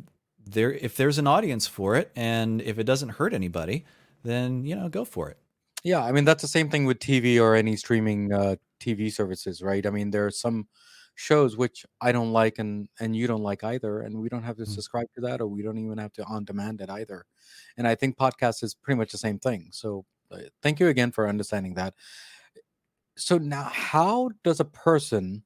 there 0.44 0.72
if 0.72 0.96
there's 0.96 1.18
an 1.18 1.26
audience 1.26 1.66
for 1.66 1.96
it 1.96 2.12
and 2.14 2.60
if 2.62 2.78
it 2.78 2.84
doesn't 2.84 3.10
hurt 3.10 3.32
anybody, 3.34 3.84
then, 4.22 4.64
you 4.64 4.76
know, 4.76 4.88
go 4.88 5.04
for 5.04 5.28
it. 5.30 5.38
Yeah, 5.82 6.04
I 6.04 6.12
mean 6.12 6.24
that's 6.24 6.42
the 6.42 6.48
same 6.48 6.68
thing 6.68 6.84
with 6.84 6.98
TV 7.00 7.40
or 7.40 7.54
any 7.56 7.76
streaming 7.76 8.32
uh, 8.32 8.56
TV 8.80 9.10
services, 9.10 9.62
right? 9.62 9.84
I 9.86 9.90
mean 9.90 10.10
there 10.10 10.26
are 10.26 10.30
some 10.30 10.68
shows 11.14 11.56
which 11.56 11.86
I 12.00 12.12
don't 12.12 12.32
like 12.32 12.58
and 12.58 12.88
and 13.00 13.16
you 13.16 13.26
don't 13.26 13.42
like 13.42 13.64
either, 13.64 14.00
and 14.00 14.20
we 14.20 14.28
don't 14.28 14.42
have 14.44 14.56
to 14.58 14.64
Mm. 14.64 14.68
subscribe 14.68 15.08
to 15.14 15.20
that, 15.22 15.40
or 15.40 15.46
we 15.48 15.62
don't 15.62 15.78
even 15.78 15.98
have 15.98 16.12
to 16.14 16.24
on 16.24 16.44
demand 16.44 16.80
it 16.82 16.90
either. 16.90 17.24
And 17.76 17.86
I 17.88 17.94
think 17.94 18.16
podcast 18.18 18.62
is 18.62 18.74
pretty 18.74 18.98
much 18.98 19.12
the 19.12 19.18
same 19.18 19.38
thing. 19.38 19.70
So 19.72 20.04
uh, 20.30 20.40
thank 20.62 20.80
you 20.80 20.88
again 20.88 21.12
for 21.12 21.28
understanding 21.28 21.74
that. 21.74 21.94
So 23.16 23.38
now, 23.38 23.64
how 23.64 24.30
does 24.44 24.60
a 24.60 24.64
person 24.64 25.44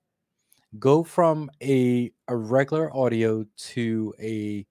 go 0.79 1.05
from 1.05 1.51
a 1.63 2.13
a 2.29 2.37
regular 2.37 2.95
audio 2.97 3.45
to 3.57 4.15
a 4.21 4.67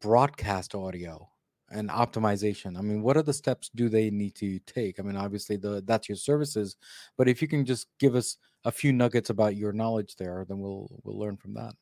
broadcast 0.00 0.74
audio 0.74 1.30
and 1.70 1.90
optimization 1.90 2.78
i 2.78 2.80
mean 2.80 3.02
what 3.02 3.16
are 3.16 3.22
the 3.22 3.32
steps 3.32 3.70
do 3.74 3.88
they 3.88 4.10
need 4.10 4.34
to 4.34 4.58
take 4.60 4.98
i 4.98 5.02
mean 5.02 5.16
obviously 5.16 5.56
the 5.56 5.82
that's 5.86 6.08
your 6.08 6.16
services 6.16 6.76
but 7.16 7.28
if 7.28 7.42
you 7.42 7.48
can 7.48 7.64
just 7.64 7.86
give 7.98 8.14
us 8.14 8.36
a 8.64 8.72
few 8.72 8.92
nuggets 8.92 9.30
about 9.30 9.56
your 9.56 9.72
knowledge 9.72 10.16
there 10.16 10.44
then 10.48 10.58
we'll 10.58 10.88
we'll 11.04 11.18
learn 11.18 11.36
from 11.36 11.54
that 11.54 11.74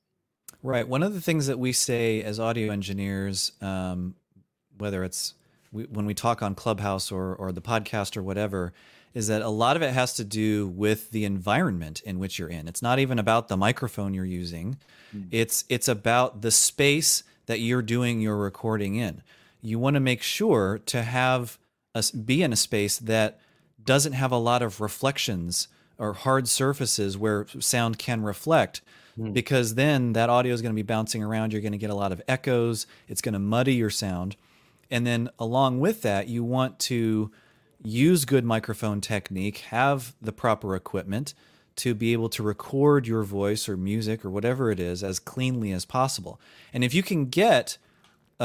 Right. 0.62 0.86
One 0.86 1.02
of 1.02 1.14
the 1.14 1.20
things 1.20 1.46
that 1.46 1.58
we 1.58 1.72
say 1.72 2.22
as 2.22 2.40
audio 2.40 2.72
engineers, 2.72 3.52
um, 3.60 4.14
whether 4.78 5.04
it's 5.04 5.34
we, 5.72 5.84
when 5.84 6.06
we 6.06 6.14
talk 6.14 6.42
on 6.42 6.54
Clubhouse 6.54 7.12
or, 7.12 7.34
or 7.34 7.52
the 7.52 7.60
podcast 7.60 8.16
or 8.16 8.22
whatever, 8.22 8.72
is 9.14 9.28
that 9.28 9.42
a 9.42 9.48
lot 9.48 9.76
of 9.76 9.82
it 9.82 9.92
has 9.92 10.14
to 10.14 10.24
do 10.24 10.66
with 10.68 11.10
the 11.10 11.24
environment 11.24 12.00
in 12.02 12.18
which 12.18 12.38
you're 12.38 12.48
in. 12.48 12.68
It's 12.68 12.82
not 12.82 12.98
even 12.98 13.18
about 13.18 13.48
the 13.48 13.56
microphone 13.56 14.12
you're 14.12 14.24
using. 14.24 14.78
Mm. 15.14 15.28
It's 15.30 15.64
it's 15.68 15.88
about 15.88 16.42
the 16.42 16.50
space 16.50 17.22
that 17.46 17.60
you're 17.60 17.82
doing 17.82 18.20
your 18.20 18.36
recording 18.36 18.96
in. 18.96 19.22
You 19.66 19.78
want 19.78 19.94
to 19.94 20.00
make 20.00 20.22
sure 20.22 20.78
to 20.86 21.02
have 21.02 21.58
us 21.94 22.10
be 22.10 22.42
in 22.42 22.52
a 22.52 22.56
space 22.56 22.98
that 22.98 23.40
doesn't 23.82 24.12
have 24.12 24.32
a 24.32 24.36
lot 24.36 24.62
of 24.62 24.80
reflections 24.80 25.68
or 25.98 26.12
hard 26.12 26.48
surfaces 26.48 27.16
where 27.16 27.46
sound 27.60 27.98
can 27.98 28.22
reflect 28.22 28.82
Hmm. 29.16 29.32
because 29.32 29.74
then 29.74 30.12
that 30.12 30.28
audio 30.28 30.52
is 30.52 30.60
going 30.62 30.74
to 30.74 30.76
be 30.76 30.82
bouncing 30.82 31.22
around. 31.22 31.52
You're 31.52 31.62
going 31.62 31.72
to 31.72 31.78
get 31.78 31.90
a 31.90 31.94
lot 31.94 32.12
of 32.12 32.22
echoes. 32.28 32.86
It's 33.08 33.22
going 33.22 33.32
to 33.32 33.38
muddy 33.38 33.74
your 33.74 33.90
sound. 33.90 34.36
And 34.90 35.06
then 35.06 35.30
along 35.38 35.80
with 35.80 36.02
that, 36.02 36.28
you 36.28 36.44
want 36.44 36.78
to 36.80 37.30
use 37.82 38.24
good 38.24 38.44
microphone 38.44 39.00
technique, 39.00 39.58
have 39.58 40.14
the 40.20 40.32
proper 40.32 40.76
equipment 40.76 41.34
to 41.76 41.94
be 41.94 42.12
able 42.12 42.28
to 42.30 42.42
record 42.42 43.06
your 43.06 43.22
voice 43.22 43.68
or 43.68 43.76
music 43.76 44.24
or 44.24 44.30
whatever 44.30 44.70
it 44.70 44.80
is 44.80 45.02
as 45.02 45.18
cleanly 45.18 45.72
as 45.72 45.84
possible. 45.84 46.40
And 46.72 46.84
if 46.84 46.94
you 46.94 47.02
can 47.02 47.26
get 47.26 47.78
a, 48.38 48.44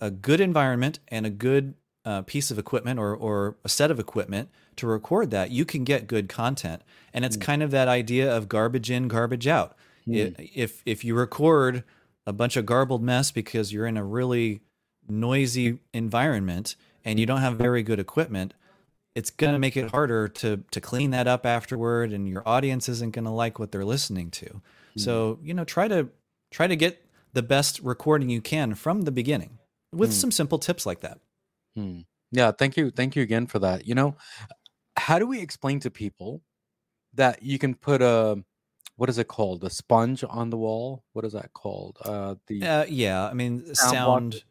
a, 0.00 0.06
a 0.06 0.10
good 0.10 0.40
environment 0.40 0.98
and 1.08 1.26
a 1.26 1.30
good 1.30 1.74
uh, 2.04 2.22
piece 2.22 2.50
of 2.50 2.58
equipment 2.58 2.98
or, 2.98 3.14
or 3.14 3.56
a 3.64 3.68
set 3.68 3.90
of 3.90 3.98
equipment 4.00 4.48
to 4.76 4.86
record 4.86 5.30
that, 5.30 5.50
you 5.50 5.64
can 5.64 5.84
get 5.84 6.06
good 6.06 6.28
content. 6.28 6.82
And 7.12 7.24
it's 7.24 7.36
hmm. 7.36 7.42
kind 7.42 7.62
of 7.62 7.70
that 7.70 7.88
idea 7.88 8.34
of 8.34 8.48
garbage 8.48 8.90
in, 8.90 9.08
garbage 9.08 9.46
out. 9.46 9.76
Hmm. 10.04 10.14
I- 10.14 10.50
If 10.54 10.82
if 10.84 11.04
you 11.04 11.14
record 11.14 11.84
a 12.26 12.32
bunch 12.32 12.56
of 12.56 12.66
garbled 12.66 13.02
mess 13.02 13.30
because 13.30 13.72
you're 13.72 13.86
in 13.86 13.96
a 13.96 14.04
really 14.04 14.60
noisy 15.08 15.78
environment 15.92 16.76
and 17.04 17.18
you 17.18 17.26
hmm. 17.26 17.28
don't 17.28 17.40
have 17.40 17.56
very 17.56 17.82
good 17.82 18.00
equipment, 18.00 18.54
it's 19.14 19.30
going 19.30 19.52
to 19.52 19.58
make 19.58 19.76
it 19.76 19.90
harder 19.90 20.26
to 20.26 20.64
to 20.70 20.80
clean 20.80 21.10
that 21.10 21.26
up 21.26 21.44
afterward 21.46 22.12
and 22.12 22.28
your 22.28 22.42
audience 22.48 22.88
isn't 22.88 23.12
going 23.12 23.24
to 23.24 23.30
like 23.30 23.58
what 23.58 23.70
they're 23.70 23.84
listening 23.84 24.30
to. 24.30 24.60
So, 24.94 25.38
you 25.42 25.54
know, 25.54 25.64
try 25.64 25.88
to 25.88 26.08
try 26.50 26.66
to 26.66 26.76
get 26.76 27.01
the 27.32 27.42
best 27.42 27.80
recording 27.80 28.28
you 28.28 28.40
can 28.40 28.74
from 28.74 29.02
the 29.02 29.12
beginning 29.12 29.58
with 29.92 30.10
Hmm. 30.10 30.14
some 30.20 30.30
simple 30.30 30.58
tips 30.58 30.86
like 30.86 31.00
that. 31.00 31.18
Hmm. 31.74 32.00
yeah 32.30 32.52
thank 32.52 32.76
you 32.76 32.90
thank 32.90 33.16
you 33.16 33.22
again 33.22 33.46
for 33.46 33.58
that 33.58 33.86
you 33.86 33.94
know 33.94 34.16
how 34.96 35.18
do 35.18 35.26
we 35.26 35.40
explain 35.40 35.80
to 35.80 35.90
people 35.90 36.42
that 37.14 37.42
you 37.42 37.58
can 37.58 37.74
put 37.74 38.02
a 38.02 38.42
what 38.96 39.08
is 39.08 39.16
it 39.18 39.28
called 39.28 39.64
a 39.64 39.70
sponge 39.70 40.22
on 40.28 40.50
the 40.50 40.56
wall 40.58 41.02
what 41.14 41.24
is 41.24 41.32
that 41.32 41.52
called 41.54 41.96
uh 42.04 42.34
the 42.46 42.62
Uh, 42.62 42.84
yeah, 42.88 43.26
I 43.26 43.32
mean, 43.34 43.60
block. 43.64 43.76
sound. 43.76 44.44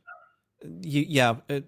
y- 0.64 1.06
yeah, 1.08 1.36
it, 1.48 1.66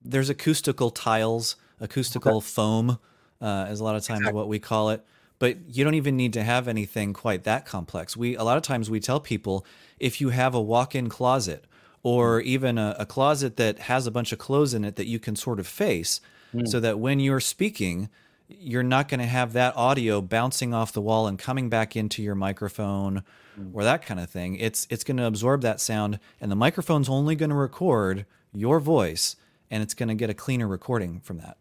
there's 0.00 0.30
acoustical 0.30 0.90
tiles, 0.90 1.56
acoustical 1.80 2.40
foam, 2.40 2.98
uh, 3.40 3.66
is 3.70 3.80
a 3.80 3.84
lot 3.84 3.94
of 3.96 4.02
times 4.02 4.20
Exactly. 4.20 4.36
what 4.38 4.48
we 4.48 4.58
call 4.58 4.90
it. 4.90 5.04
But 5.42 5.56
you 5.74 5.82
don't 5.84 5.94
even 6.02 6.16
need 6.16 6.32
to 6.34 6.44
have 6.44 6.68
anything 6.68 7.12
quite 7.12 7.42
that 7.44 7.66
complex. 7.66 8.16
We 8.16 8.36
a 8.36 8.44
lot 8.44 8.56
of 8.56 8.62
times 8.62 8.88
we 8.88 9.00
tell 9.00 9.18
people 9.18 9.66
if 9.98 10.20
you 10.20 10.28
have 10.30 10.54
a 10.54 10.60
walk-in 10.60 11.08
closet 11.08 11.64
or 12.04 12.40
even 12.42 12.78
a, 12.78 12.94
a 12.98 13.06
closet 13.06 13.56
that 13.56 13.74
has 13.90 14.06
a 14.06 14.10
bunch 14.12 14.30
of 14.32 14.38
clothes 14.38 14.72
in 14.72 14.84
it 14.84 14.94
that 14.96 15.08
you 15.08 15.18
can 15.18 15.34
sort 15.36 15.58
of 15.60 15.66
face, 15.66 16.20
Mm. 16.54 16.68
so 16.68 16.78
that 16.80 16.98
when 16.98 17.18
you're 17.18 17.40
speaking, 17.40 18.10
you're 18.46 18.82
not 18.82 19.08
going 19.08 19.20
to 19.20 19.26
have 19.26 19.54
that 19.54 19.74
audio 19.74 20.20
bouncing 20.20 20.74
off 20.74 20.92
the 20.92 21.00
wall 21.00 21.26
and 21.26 21.38
coming 21.38 21.70
back 21.70 21.96
into 21.96 22.22
your 22.22 22.34
microphone 22.34 23.22
or 23.72 23.82
that 23.84 24.04
kind 24.04 24.20
of 24.20 24.28
thing. 24.30 24.56
It's 24.56 24.86
it's 24.90 25.02
going 25.04 25.16
to 25.16 25.26
absorb 25.26 25.62
that 25.62 25.80
sound, 25.80 26.18
and 26.40 26.50
the 26.52 26.56
microphone's 26.66 27.08
only 27.08 27.34
going 27.36 27.50
to 27.50 27.56
record 27.56 28.26
your 28.52 28.80
voice, 28.80 29.36
and 29.70 29.82
it's 29.82 29.94
going 29.94 30.10
to 30.10 30.14
get 30.14 30.30
a 30.30 30.34
cleaner 30.34 30.68
recording 30.68 31.20
from 31.20 31.38
that. 31.38 31.56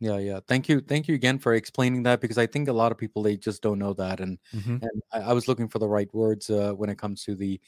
Yeah, 0.00 0.18
yeah. 0.18 0.40
Thank 0.46 0.68
you, 0.68 0.80
thank 0.80 1.08
you 1.08 1.14
again 1.14 1.38
for 1.38 1.54
explaining 1.54 2.02
that 2.02 2.20
because 2.20 2.36
I 2.36 2.46
think 2.46 2.68
a 2.68 2.72
lot 2.72 2.92
of 2.92 2.98
people 2.98 3.22
they 3.22 3.36
just 3.38 3.62
don't 3.62 3.78
know 3.78 3.94
that, 3.94 4.20
and 4.20 4.38
Mhm. 4.52 4.82
and 4.82 5.02
I, 5.12 5.30
I 5.30 5.32
was 5.32 5.48
looking 5.48 5.68
for 5.68 5.78
the 5.78 5.88
right 5.88 6.12
words 6.14 6.50
uh, 6.50 6.72
when 6.74 6.90
it 6.90 6.98
comes 6.98 7.24
to 7.24 7.34
the 7.34 7.58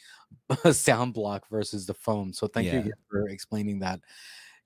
sound 0.72 1.14
block 1.14 1.48
versus 1.50 1.86
the 1.86 1.94
foam. 1.94 2.32
So 2.34 2.46
thank 2.48 2.72
you 2.72 2.80
again 2.80 2.92
for 3.10 3.28
explaining 3.28 3.80
that. 3.80 4.00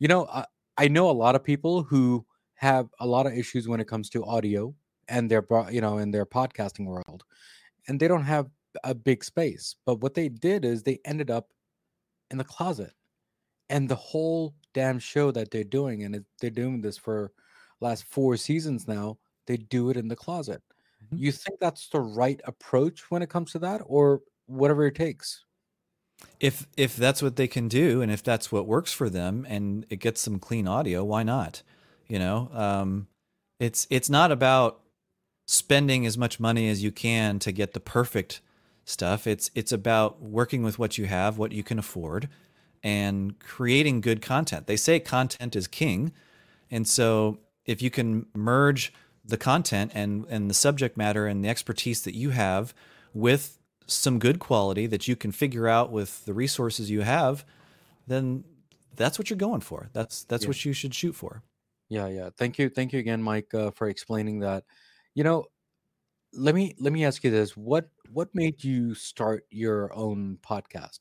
You 0.00 0.08
know, 0.08 0.26
I, 0.28 0.46
I 0.78 0.88
know 0.88 1.10
a 1.10 1.12
lot 1.12 1.36
of 1.36 1.44
people 1.44 1.84
who 1.84 2.26
have 2.56 2.88
a 3.00 3.06
lot 3.06 3.26
of 3.26 3.34
issues 3.34 3.68
when 3.68 3.80
it 3.80 3.88
comes 3.88 4.10
to 4.10 4.24
audio 4.24 4.74
and 5.08 5.30
their 5.30 5.46
you 5.70 5.80
know 5.82 5.98
in 5.98 6.10
their 6.12 6.26
podcasting 6.26 6.86
world, 6.86 7.24
and 7.88 8.00
they 8.00 8.08
don't 8.08 8.24
have 8.24 8.50
a 8.84 8.94
big 8.94 9.24
space. 9.24 9.76
But 9.86 10.00
what 10.02 10.14
they 10.14 10.28
did 10.30 10.64
is 10.64 10.82
they 10.84 11.00
ended 11.04 11.30
up 11.30 11.52
in 12.30 12.38
the 12.38 12.44
closet, 12.44 12.94
and 13.70 13.88
the 13.88 13.96
whole 13.96 14.54
damn 14.74 14.98
show 14.98 15.30
that 15.32 15.50
they're 15.50 15.64
doing, 15.64 16.02
and 16.04 16.16
it, 16.16 16.24
they're 16.40 16.50
doing 16.50 16.80
this 16.82 16.98
for 16.98 17.32
last 17.82 18.04
four 18.04 18.36
seasons 18.36 18.88
now. 18.88 19.18
They 19.46 19.56
do 19.56 19.90
it 19.90 19.96
in 19.96 20.08
the 20.08 20.16
closet. 20.16 20.62
Mhm. 21.12 21.18
You 21.18 21.32
think 21.32 21.58
that's 21.60 21.88
the 21.88 22.00
right 22.00 22.40
approach 22.44 23.10
when 23.10 23.22
it 23.22 23.28
comes 23.30 23.52
to 23.52 23.58
that, 23.60 23.82
or 23.86 24.22
whatever 24.46 24.86
it 24.86 24.94
takes? 24.94 25.44
If 26.40 26.66
if 26.76 26.96
that's 26.96 27.20
what 27.22 27.36
they 27.36 27.48
can 27.48 27.68
do, 27.68 28.00
and 28.00 28.12
if 28.12 28.22
that's 28.22 28.52
what 28.52 28.66
works 28.66 28.92
for 28.92 29.10
them, 29.10 29.44
and 29.48 29.84
it 29.90 29.96
gets 29.96 30.20
some 30.20 30.38
clean 30.38 30.68
audio, 30.68 31.04
why 31.04 31.22
not? 31.24 31.62
You 32.06 32.18
know, 32.18 32.50
um, 32.52 33.08
it's 33.58 33.86
it's 33.90 34.08
not 34.10 34.30
about 34.30 34.80
spending 35.46 36.06
as 36.06 36.16
much 36.16 36.38
money 36.38 36.68
as 36.68 36.82
you 36.82 36.92
can 36.92 37.38
to 37.40 37.52
get 37.52 37.72
the 37.72 37.80
perfect 37.80 38.40
stuff. 38.84 39.26
It's 39.26 39.50
it's 39.54 39.72
about 39.72 40.22
working 40.22 40.62
with 40.62 40.78
what 40.78 40.96
you 40.98 41.06
have, 41.06 41.38
what 41.38 41.52
you 41.52 41.64
can 41.64 41.78
afford, 41.78 42.28
and 42.82 43.38
creating 43.40 44.00
good 44.00 44.22
content. 44.22 44.66
They 44.66 44.76
say 44.76 45.00
content 45.00 45.56
is 45.56 45.66
king, 45.66 46.12
and 46.70 46.86
so 46.86 47.38
if 47.66 47.82
you 47.82 47.90
can 47.90 48.26
merge 48.34 48.92
the 49.24 49.36
content 49.36 49.92
and 49.94 50.26
and 50.28 50.50
the 50.50 50.54
subject 50.54 50.96
matter 50.96 51.26
and 51.26 51.44
the 51.44 51.48
expertise 51.48 52.02
that 52.02 52.14
you 52.14 52.30
have 52.30 52.74
with 53.14 53.58
some 53.86 54.18
good 54.18 54.38
quality 54.38 54.86
that 54.86 55.06
you 55.06 55.16
can 55.16 55.32
figure 55.32 55.68
out 55.68 55.90
with 55.92 56.24
the 56.24 56.32
resources 56.34 56.90
you 56.90 57.02
have, 57.02 57.44
then 58.06 58.44
that's 58.96 59.18
what 59.18 59.30
you're 59.30 59.36
going 59.36 59.60
for. 59.60 59.88
That's 59.92 60.24
that's 60.24 60.44
Yeah. 60.44 60.48
what 60.48 60.64
you 60.64 60.72
should 60.72 60.94
shoot 60.94 61.14
for. 61.14 61.42
Yeah, 61.88 62.08
yeah. 62.08 62.30
Thank 62.36 62.58
you, 62.58 62.68
thank 62.70 62.92
you 62.92 62.98
again, 62.98 63.22
Mike, 63.22 63.52
uh, 63.54 63.70
for 63.72 63.88
explaining 63.88 64.40
that. 64.40 64.64
You 65.14 65.24
know, 65.24 65.44
let 66.32 66.54
me 66.54 66.74
let 66.80 66.92
me 66.92 67.04
ask 67.04 67.22
you 67.22 67.30
this: 67.30 67.56
what 67.56 67.90
what 68.10 68.28
made 68.34 68.64
you 68.64 68.94
start 68.94 69.46
your 69.50 69.94
own 69.94 70.38
podcast? 70.42 71.00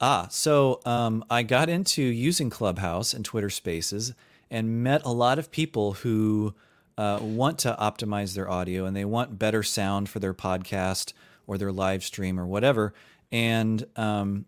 Ah, 0.00 0.28
so 0.30 0.80
um, 0.86 1.24
I 1.28 1.42
got 1.42 1.68
into 1.68 2.02
using 2.02 2.48
Clubhouse 2.48 3.12
and 3.12 3.24
Twitter 3.24 3.50
Spaces 3.50 4.14
and 4.50 4.82
met 4.82 5.02
a 5.04 5.12
lot 5.12 5.38
of 5.38 5.50
people 5.50 5.92
who 5.92 6.54
uh, 6.98 7.18
want 7.20 7.58
to 7.60 7.76
optimize 7.80 8.34
their 8.34 8.50
audio 8.50 8.84
and 8.84 8.96
they 8.96 9.04
want 9.04 9.38
better 9.38 9.62
sound 9.62 10.08
for 10.08 10.18
their 10.18 10.34
podcast 10.34 11.12
or 11.46 11.56
their 11.56 11.72
live 11.72 12.02
stream 12.04 12.38
or 12.38 12.46
whatever. 12.46 12.92
And 13.32 13.86
um, 13.96 14.46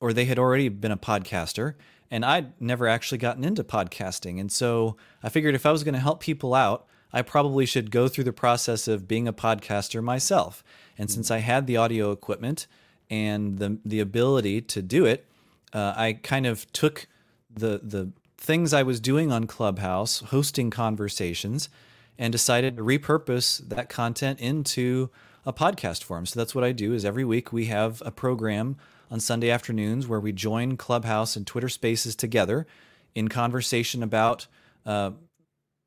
or 0.00 0.12
they 0.12 0.24
had 0.24 0.38
already 0.38 0.68
been 0.68 0.92
a 0.92 0.96
podcaster 0.96 1.74
and 2.10 2.24
I'd 2.24 2.60
never 2.60 2.86
actually 2.86 3.18
gotten 3.18 3.44
into 3.44 3.64
podcasting. 3.64 4.38
And 4.38 4.52
so 4.52 4.96
I 5.22 5.28
figured 5.28 5.54
if 5.54 5.66
I 5.66 5.72
was 5.72 5.84
going 5.84 5.94
to 5.94 6.00
help 6.00 6.20
people 6.20 6.54
out, 6.54 6.86
I 7.12 7.22
probably 7.22 7.64
should 7.64 7.90
go 7.90 8.08
through 8.08 8.24
the 8.24 8.32
process 8.32 8.86
of 8.88 9.08
being 9.08 9.26
a 9.26 9.32
podcaster 9.32 10.02
myself. 10.02 10.62
And 10.98 11.10
since 11.10 11.30
I 11.30 11.38
had 11.38 11.66
the 11.66 11.76
audio 11.76 12.10
equipment 12.10 12.66
and 13.08 13.58
the 13.58 13.78
the 13.84 14.00
ability 14.00 14.60
to 14.62 14.82
do 14.82 15.04
it, 15.06 15.26
uh, 15.72 15.94
I 15.96 16.14
kind 16.22 16.46
of 16.46 16.70
took 16.72 17.06
the 17.50 17.80
the 17.82 18.12
things 18.44 18.74
I 18.74 18.82
was 18.82 19.00
doing 19.00 19.32
on 19.32 19.46
Clubhouse, 19.46 20.20
hosting 20.20 20.70
conversations, 20.70 21.70
and 22.18 22.30
decided 22.30 22.76
to 22.76 22.82
repurpose 22.82 23.66
that 23.68 23.88
content 23.88 24.38
into 24.38 25.10
a 25.46 25.52
podcast 25.52 26.04
form. 26.04 26.26
So 26.26 26.38
that's 26.38 26.54
what 26.54 26.62
I 26.62 26.72
do 26.72 26.92
is 26.92 27.04
every 27.04 27.24
week 27.24 27.52
we 27.52 27.66
have 27.66 28.02
a 28.04 28.10
program 28.10 28.76
on 29.10 29.18
Sunday 29.20 29.50
afternoons 29.50 30.06
where 30.06 30.20
we 30.20 30.32
join 30.32 30.76
Clubhouse 30.76 31.36
and 31.36 31.46
Twitter 31.46 31.70
Spaces 31.70 32.14
together 32.14 32.66
in 33.14 33.28
conversation 33.28 34.02
about 34.02 34.46
uh, 34.84 35.12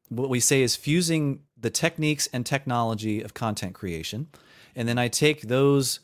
what 0.09 0.29
we 0.29 0.39
say 0.39 0.63
is 0.63 0.75
fusing 0.75 1.41
the 1.55 1.69
techniques 1.69 2.27
and 2.33 2.45
technology 2.45 3.21
of 3.21 3.33
content 3.33 3.75
creation. 3.75 4.27
And 4.75 4.87
then 4.87 4.97
I 4.97 5.09
take 5.09 5.41
those 5.43 5.99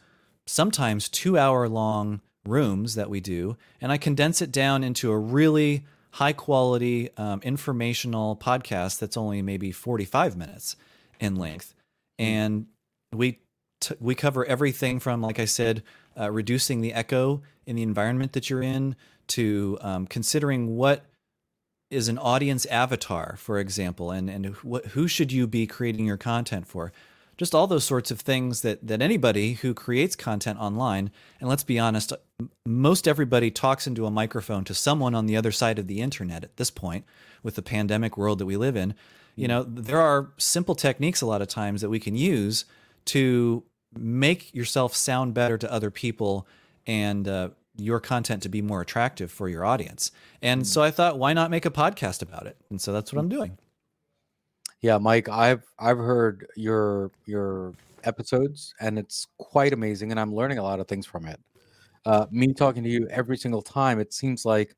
sometimes 0.45 1.10
two 1.10 1.38
hour 1.38 1.67
long 1.67 2.22
rooms 2.45 2.95
that 2.95 3.10
we 3.10 3.22
do 3.22 3.57
and 3.81 3.91
I 3.91 3.98
condense 3.98 4.41
it 4.41 4.51
down 4.51 4.83
into 4.83 5.12
a 5.12 5.17
really 5.17 5.86
high 6.13 6.34
quality 6.34 7.10
um, 7.17 7.41
informational 7.41 8.36
podcast 8.36 9.00
that's 9.00 9.17
only 9.17 9.41
maybe 9.41 9.72
45 9.72 10.38
minutes 10.38 10.75
in 11.20 11.36
length. 11.36 11.74
Hmm. 12.20 12.24
And 12.24 12.65
we 13.12 13.39
t- 13.82 13.96
we 14.00 14.15
cover 14.15 14.46
everything 14.46 15.00
from, 15.00 15.22
like 15.22 15.39
I 15.39 15.46
said, 15.46 15.84
uh, 16.20 16.32
reducing 16.32 16.82
the 16.82 16.93
echo 16.93 17.41
in 17.65 17.75
the 17.75 17.84
environment 17.84 18.34
that 18.34 18.50
you're 18.50 18.62
in 18.62 18.96
to 19.27 19.77
um, 19.82 20.05
considering 20.05 20.75
what 20.75 21.05
is 21.89 22.08
an 22.08 22.17
audience 22.17 22.65
avatar, 22.67 23.36
for 23.38 23.58
example, 23.60 24.12
and 24.12 24.29
and 24.29 24.55
wh- 24.58 24.86
who 24.89 25.08
should 25.08 25.32
you 25.32 25.48
be 25.48 25.65
creating 25.65 26.05
your 26.05 26.17
content 26.17 26.67
for? 26.67 26.91
Just 27.43 27.53
all 27.53 27.67
those 27.67 27.83
sorts 27.83 28.09
of 28.09 28.21
things 28.21 28.62
that 28.62 28.88
that 28.88 29.01
anybody 29.01 29.55
who 29.55 29.73
creates 29.73 30.15
content 30.15 30.57
online, 30.59 31.12
and 31.41 31.50
let's 31.50 31.65
be 31.65 31.77
honest, 31.77 32.13
most 32.65 33.05
everybody 33.05 33.51
talks 33.51 33.85
into 33.85 34.05
a 34.05 34.09
microphone 34.09 34.63
to 34.63 34.73
someone 34.73 35.13
on 35.13 35.25
the 35.25 35.35
other 35.35 35.51
side 35.51 35.77
of 35.77 35.88
the 35.88 36.00
internet 36.00 36.45
at 36.45 36.55
this 36.55 36.71
point, 36.71 37.03
with 37.43 37.55
the 37.55 37.62
pandemic 37.62 38.15
world 38.17 38.39
that 38.39 38.45
we 38.45 38.55
live 38.55 38.77
in. 38.77 38.95
You 39.35 39.50
know, 39.50 39.63
there 39.63 40.00
are 40.00 40.31
simple 40.38 40.73
techniques 40.73 41.19
a 41.19 41.25
lot 41.25 41.41
of 41.41 41.50
times 41.50 41.81
that 41.81 41.89
we 41.89 42.00
can 42.00 42.15
use 42.15 42.63
to 43.07 43.65
make 44.00 44.55
yourself 44.55 44.95
sound 44.95 45.33
better 45.33 45.57
to 45.57 45.69
other 45.69 45.91
people 45.91 46.47
and 46.88 47.27
uh, 47.27 47.50
your 47.75 48.00
content 48.00 48.41
to 48.43 48.50
be 48.50 48.62
more 48.62 48.79
attractive 48.79 49.29
for 49.29 49.50
your 49.50 49.65
audience. 49.65 50.12
And 50.41 50.62
mm. 50.62 50.65
so 50.65 50.81
I 50.81 50.91
thought, 50.91 51.19
why 51.19 51.33
not 51.33 51.51
make 51.51 51.65
a 51.65 51.71
podcast 51.71 52.21
about 52.21 52.47
it? 52.47 52.55
And 52.69 52.79
so 52.79 52.93
that's 52.93 53.12
what 53.12 53.19
I'm 53.19 53.27
doing. 53.27 53.57
Yeah, 54.83 54.97
Mike, 54.97 55.29
I've 55.29 55.63
I've 55.79 55.97
heard 55.97 56.45
your 56.57 57.09
your 57.25 57.73
episodes, 58.03 58.73
and 58.81 58.99
it's 58.99 59.25
quite 59.37 59.71
amazing, 59.71 60.11
and 60.11 60.19
I'm 60.19 60.35
learning 60.35 60.57
a 60.57 60.63
lot 60.63 60.81
of 60.81 60.89
things 60.89 61.05
from 61.05 61.25
it. 61.25 61.39
Uh, 62.05 62.25
me 62.31 62.53
talking 62.53 62.83
to 62.83 62.89
you 62.89 63.07
every 63.09 63.37
single 63.37 63.61
time, 63.61 63.97
it 63.97 64.13
seems 64.13 64.43
like 64.43 64.75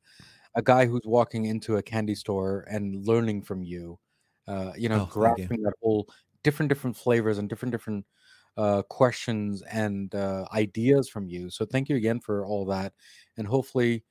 a 0.54 0.62
guy 0.62 0.86
who's 0.86 1.02
walking 1.06 1.46
into 1.46 1.78
a 1.78 1.82
candy 1.82 2.14
store 2.14 2.68
and 2.70 3.08
learning 3.08 3.42
from 3.42 3.64
you. 3.64 3.98
Uh, 4.48 4.74
you 4.78 4.90
know, 4.90 5.02
oh, 5.02 5.10
grasping 5.12 5.64
that 5.64 5.74
whole 5.82 6.08
different 6.44 6.70
different 6.70 6.96
flavors 6.96 7.40
and 7.40 7.50
different 7.50 7.72
different 7.72 8.06
uh, 8.58 8.84
questions 8.84 9.64
and 9.64 10.14
uh, 10.14 10.46
ideas 10.54 11.10
from 11.10 11.28
you. 11.28 11.50
So 11.50 11.66
thank 11.66 11.90
you 11.90 11.96
again 11.96 12.20
for 12.20 12.46
all 12.46 12.64
that, 12.66 12.94
and 13.38 13.48
hopefully, 13.48 14.04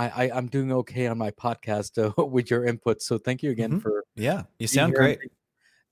I, 0.00 0.24
I 0.30 0.38
am 0.38 0.46
doing 0.46 0.72
okay 0.72 1.06
on 1.06 1.18
my 1.18 1.30
podcast 1.30 1.98
uh, 2.02 2.24
with 2.24 2.50
your 2.50 2.64
input. 2.64 3.02
So 3.02 3.18
thank 3.18 3.42
you 3.42 3.50
again 3.50 3.72
mm-hmm. 3.72 3.80
for 3.80 4.04
yeah, 4.16 4.44
you 4.58 4.66
sound 4.66 4.94
great. 4.94 5.18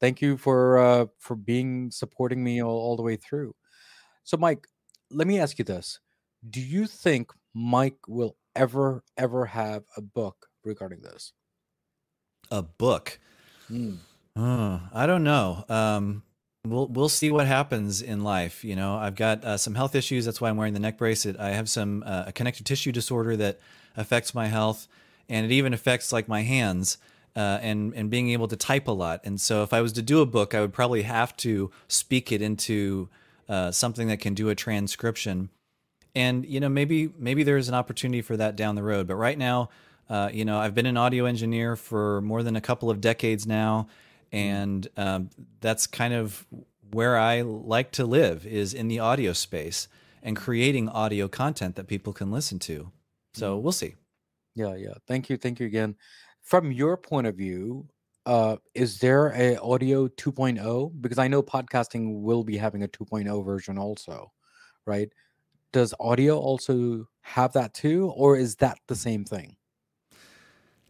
Thank 0.01 0.23
you 0.23 0.37
for 0.37 0.79
uh, 0.79 1.07
for 1.19 1.37
being 1.37 1.91
supporting 1.91 2.43
me 2.43 2.63
all, 2.63 2.77
all 2.77 2.97
the 2.97 3.03
way 3.03 3.17
through. 3.17 3.55
So 4.25 4.37
Mike, 4.37 4.67
let 5.11 5.27
me 5.27 5.39
ask 5.39 5.59
you 5.59 5.65
this: 5.65 6.01
Do 6.49 6.61
you 6.61 6.87
think 6.87 7.33
Mike 7.55 7.99
will 8.07 8.37
ever 8.57 9.03
ever 9.17 9.45
have 9.47 9.85
a 9.97 10.01
book 10.01 10.47
regarding 10.65 11.03
this? 11.03 11.33
A 12.51 12.63
book. 12.63 13.19
Mm. 13.71 13.99
Oh, 14.37 14.81
I 14.95 15.07
don't 15.07 15.25
know. 15.25 15.65
Um, 15.69 16.23
we'll 16.65 16.87
we'll 16.89 17.09
see 17.09 17.31
what 17.31 17.47
happens 17.47 18.03
in 18.03 18.23
life. 18.23 18.65
You 18.65 18.77
know, 18.77 18.97
I've 18.97 19.15
got 19.15 19.45
uh, 19.45 19.57
some 19.57 19.75
health 19.75 19.95
issues. 19.95 20.25
That's 20.25 20.41
why 20.41 20.51
I'm 20.51 20.57
wearing 20.57 20.75
the 20.75 20.81
neck 20.81 20.99
brace. 20.99 21.27
I 21.27 21.51
have 21.51 21.69
some 21.69 22.03
uh, 22.07 22.25
a 22.27 22.33
connective 22.33 22.65
tissue 22.65 22.93
disorder 22.93 23.37
that 23.37 23.61
affects 23.97 24.35
my 24.35 24.47
health, 24.47 24.89
and 25.29 25.47
it 25.47 25.53
even 25.53 25.73
affects 25.73 26.13
like 26.13 26.29
my 26.29 26.43
hands. 26.43 26.99
Uh, 27.37 27.59
and 27.63 27.95
and 27.95 28.11
being 28.11 28.31
able 28.31 28.49
to 28.49 28.57
type 28.57 28.89
a 28.89 28.93
lot, 28.93 29.21
and 29.23 29.41
so 29.41 29.63
if 29.63 29.73
I 29.73 29.81
was 29.81 29.93
to 29.93 30.03
do 30.03 30.21
a 30.21 30.27
book, 30.27 30.57
I 30.57 30.61
would 30.61 30.73
probably 30.73 31.03
have 31.03 31.37
to 31.37 31.71
speak 31.87 32.33
it 32.33 32.43
into 32.43 33.09
uh, 33.49 33.71
something 33.71 34.09
that 34.09 34.19
can 34.19 34.35
do 34.35 34.49
a 34.49 34.57
transcription, 34.57 35.51
and 36.17 36.45
you 36.47 36.59
know 36.59 36.69
maybe 36.69 37.13
maybe 37.17 37.45
there's 37.45 37.69
an 37.69 37.75
opportunity 37.75 38.23
for 38.23 38.37
that 38.39 38.57
down 38.57 38.75
the 38.75 38.83
road. 38.83 39.07
But 39.07 39.17
right 39.17 39.39
now, 39.39 39.69
uh, 40.11 40.31
you 40.33 40.45
know 40.45 40.59
I've 40.59 40.75
been 40.75 40.87
an 40.87 40.97
audio 40.97 41.27
engineer 41.27 41.77
for 41.77 42.23
more 42.23 42.43
than 42.43 42.57
a 42.57 42.61
couple 42.61 42.91
of 42.91 43.01
decades 43.01 43.47
now, 43.47 43.87
and 44.33 44.87
um, 44.97 45.31
that's 45.61 45.87
kind 45.87 46.15
of 46.15 46.47
where 46.93 47.19
I 47.19 47.43
like 47.43 47.93
to 47.93 48.05
live 48.05 48.47
is 48.47 48.75
in 48.75 48.89
the 48.89 48.99
audio 48.99 49.33
space 49.33 49.89
and 50.23 50.37
creating 50.37 50.89
audio 50.89 51.29
content 51.29 51.77
that 51.77 51.87
people 51.87 52.13
can 52.13 52.31
listen 52.31 52.59
to. 52.61 52.91
So 53.35 53.55
mm-hmm. 53.55 53.63
we'll 53.63 53.73
see. 53.73 53.95
Yeah, 54.55 54.75
yeah. 54.75 54.95
Thank 55.07 55.31
you, 55.31 55.37
thank 55.37 55.61
you 55.61 55.67
again. 55.67 55.97
From 56.43 56.73
your 56.73 56.97
point 56.97 57.27
of 57.27 57.37
view, 57.37 57.87
uh, 58.27 58.57
is 58.75 58.99
there 58.99 59.29
a 59.29 59.57
audio 59.59 60.09
2.0? 60.09 60.93
Because 61.01 61.19
I 61.19 61.29
know 61.29 61.43
podcasting 61.43 62.21
will 62.21 62.45
be 62.45 62.57
having 62.57 62.83
a 62.83 62.89
2.0 62.89 63.45
version 63.45 63.79
also, 63.79 64.33
right? 64.87 65.09
Does 65.73 65.95
audio 66.01 66.39
also 66.39 67.07
have 67.21 67.53
that 67.53 67.75
too, 67.75 68.11
or 68.17 68.37
is 68.37 68.57
that 68.57 68.79
the 68.89 68.97
same 68.97 69.25
thing? 69.25 69.57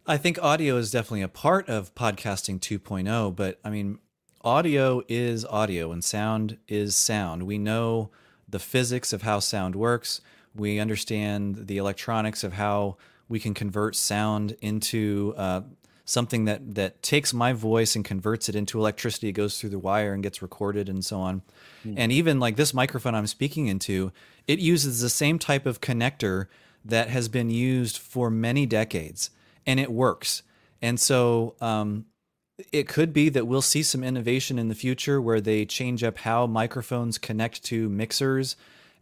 I 0.05 0.17
think 0.17 0.41
audio 0.41 0.77
is 0.77 0.91
definitely 0.91 1.21
a 1.21 1.27
part 1.27 1.69
of 1.69 1.93
podcasting 1.93 2.59
2.0, 2.59 3.35
but 3.35 3.59
I 3.63 3.69
mean, 3.69 3.99
audio 4.41 5.03
is 5.07 5.45
audio 5.45 5.91
and 5.91 6.03
sound 6.03 6.57
is 6.67 6.95
sound. 6.95 7.43
We 7.43 7.57
know 7.57 8.09
the 8.47 8.59
physics 8.59 9.13
of 9.13 9.21
how 9.21 9.39
sound 9.39 9.75
works. 9.75 10.21
We 10.55 10.79
understand 10.79 11.67
the 11.67 11.77
electronics 11.77 12.43
of 12.43 12.53
how 12.53 12.97
we 13.27 13.39
can 13.39 13.53
convert 13.53 13.95
sound 13.95 14.55
into 14.61 15.33
uh, 15.37 15.61
something 16.05 16.45
that 16.45 16.73
that 16.75 17.03
takes 17.03 17.33
my 17.33 17.53
voice 17.53 17.95
and 17.95 18.03
converts 18.03 18.49
it 18.49 18.55
into 18.55 18.79
electricity. 18.79 19.29
It 19.29 19.33
goes 19.33 19.59
through 19.59 19.69
the 19.69 19.79
wire 19.79 20.13
and 20.13 20.23
gets 20.23 20.41
recorded 20.41 20.89
and 20.89 21.05
so 21.05 21.19
on. 21.19 21.43
Mm. 21.85 21.93
And 21.97 22.11
even 22.11 22.39
like 22.39 22.55
this 22.55 22.73
microphone 22.73 23.13
I'm 23.13 23.27
speaking 23.27 23.67
into, 23.67 24.11
it 24.47 24.57
uses 24.57 25.01
the 25.01 25.09
same 25.09 25.37
type 25.37 25.67
of 25.67 25.81
connector 25.81 26.47
that 26.83 27.09
has 27.09 27.27
been 27.27 27.51
used 27.51 27.97
for 27.97 28.31
many 28.31 28.65
decades 28.65 29.29
and 29.65 29.79
it 29.79 29.91
works. 29.91 30.43
And 30.81 30.99
so 30.99 31.55
um, 31.61 32.05
it 32.71 32.87
could 32.87 33.13
be 33.13 33.29
that 33.29 33.47
we'll 33.47 33.61
see 33.61 33.83
some 33.83 34.03
innovation 34.03 34.59
in 34.59 34.67
the 34.67 34.75
future 34.75 35.21
where 35.21 35.41
they 35.41 35.65
change 35.65 36.03
up 36.03 36.19
how 36.19 36.47
microphones 36.47 37.17
connect 37.17 37.63
to 37.65 37.89
mixers 37.89 38.55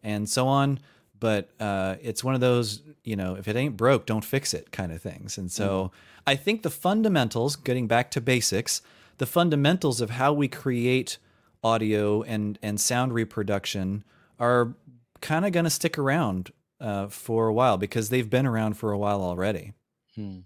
and 0.03 0.29
so 0.29 0.47
on. 0.47 0.79
But 1.19 1.49
uh, 1.59 1.95
it's 2.01 2.23
one 2.23 2.35
of 2.35 2.41
those, 2.41 2.81
you 3.03 3.15
know, 3.15 3.35
if 3.35 3.47
it 3.47 3.55
ain't 3.55 3.75
broke, 3.75 4.05
don't 4.05 4.23
fix 4.23 4.53
it 4.53 4.71
kind 4.71 4.91
of 4.91 5.01
things. 5.01 5.37
And 5.37 5.51
so 5.51 5.85
mm. 5.85 5.97
I 6.27 6.35
think 6.35 6.61
the 6.61 6.69
fundamentals, 6.69 7.55
getting 7.55 7.87
back 7.87 8.11
to 8.11 8.21
basics, 8.21 8.81
the 9.17 9.25
fundamentals 9.25 9.99
of 9.99 10.11
how 10.11 10.33
we 10.33 10.47
create 10.47 11.17
audio 11.63 12.21
and, 12.21 12.59
and 12.61 12.79
sound 12.79 13.13
reproduction 13.13 14.03
are 14.39 14.75
kind 15.21 15.45
of 15.45 15.51
going 15.51 15.63
to 15.63 15.71
stick 15.71 15.97
around 15.97 16.51
uh, 16.79 17.07
for 17.07 17.47
a 17.47 17.53
while 17.53 17.77
because 17.77 18.09
they've 18.09 18.29
been 18.29 18.45
around 18.45 18.75
for 18.75 18.91
a 18.91 18.97
while 18.97 19.21
already. 19.21 19.73
Hmm. 20.17 20.39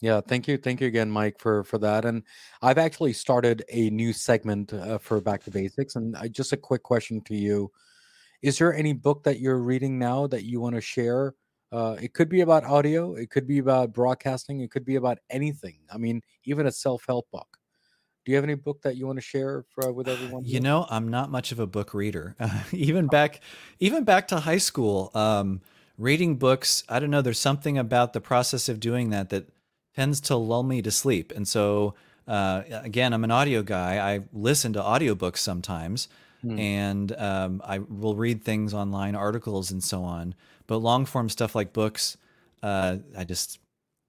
Yeah, 0.00 0.20
thank 0.20 0.46
you, 0.48 0.56
thank 0.56 0.80
you 0.80 0.86
again, 0.86 1.10
Mike, 1.10 1.38
for 1.38 1.64
for 1.64 1.78
that. 1.78 2.04
And 2.04 2.22
I've 2.62 2.78
actually 2.78 3.12
started 3.12 3.64
a 3.70 3.90
new 3.90 4.12
segment 4.12 4.72
uh, 4.72 4.98
for 4.98 5.20
Back 5.20 5.42
to 5.44 5.50
Basics. 5.50 5.96
And 5.96 6.16
I, 6.16 6.28
just 6.28 6.52
a 6.52 6.56
quick 6.56 6.82
question 6.82 7.20
to 7.22 7.34
you: 7.34 7.70
Is 8.42 8.58
there 8.58 8.74
any 8.74 8.92
book 8.92 9.24
that 9.24 9.40
you're 9.40 9.58
reading 9.58 9.98
now 9.98 10.26
that 10.28 10.44
you 10.44 10.60
want 10.60 10.74
to 10.76 10.80
share? 10.80 11.34
Uh, 11.72 11.96
it 12.00 12.14
could 12.14 12.28
be 12.28 12.42
about 12.42 12.64
audio, 12.64 13.14
it 13.14 13.30
could 13.30 13.48
be 13.48 13.58
about 13.58 13.92
broadcasting, 13.92 14.60
it 14.60 14.70
could 14.70 14.84
be 14.84 14.94
about 14.94 15.18
anything. 15.30 15.80
I 15.92 15.98
mean, 15.98 16.22
even 16.44 16.66
a 16.66 16.72
self-help 16.72 17.28
book. 17.32 17.48
Do 18.24 18.30
you 18.30 18.36
have 18.36 18.44
any 18.44 18.54
book 18.54 18.80
that 18.82 18.96
you 18.96 19.06
want 19.06 19.16
to 19.16 19.22
share 19.22 19.64
for, 19.70 19.92
with 19.92 20.08
everyone? 20.08 20.44
You 20.44 20.60
know, 20.60 20.86
I'm 20.88 21.08
not 21.08 21.30
much 21.30 21.50
of 21.50 21.58
a 21.58 21.66
book 21.66 21.92
reader. 21.92 22.36
Uh, 22.38 22.62
even 22.72 23.06
back, 23.08 23.40
even 23.80 24.04
back 24.04 24.28
to 24.28 24.38
high 24.38 24.58
school, 24.58 25.10
um, 25.14 25.60
reading 25.98 26.36
books. 26.36 26.84
I 26.88 26.98
don't 26.98 27.10
know. 27.10 27.22
There's 27.22 27.38
something 27.38 27.78
about 27.78 28.12
the 28.12 28.20
process 28.20 28.68
of 28.68 28.80
doing 28.80 29.10
that 29.10 29.30
that 29.30 29.48
tends 29.94 30.20
to 30.22 30.36
lull 30.36 30.62
me 30.62 30.82
to 30.82 30.90
sleep. 30.90 31.32
And 31.34 31.46
so, 31.46 31.94
uh, 32.26 32.62
again, 32.68 33.12
I'm 33.12 33.24
an 33.24 33.30
audio 33.30 33.62
guy. 33.62 34.14
I 34.14 34.20
listen 34.32 34.72
to 34.72 34.80
audiobooks 34.80 35.38
sometimes, 35.38 36.08
mm. 36.44 36.58
and 36.58 37.12
um, 37.16 37.62
I 37.64 37.78
will 37.78 38.16
read 38.16 38.42
things 38.42 38.74
online, 38.74 39.14
articles, 39.14 39.70
and 39.70 39.82
so 39.82 40.02
on. 40.02 40.34
But 40.66 40.78
long 40.78 41.06
form 41.06 41.28
stuff 41.28 41.54
like 41.54 41.72
books, 41.72 42.16
uh, 42.62 42.96
I 43.16 43.24
just, 43.24 43.58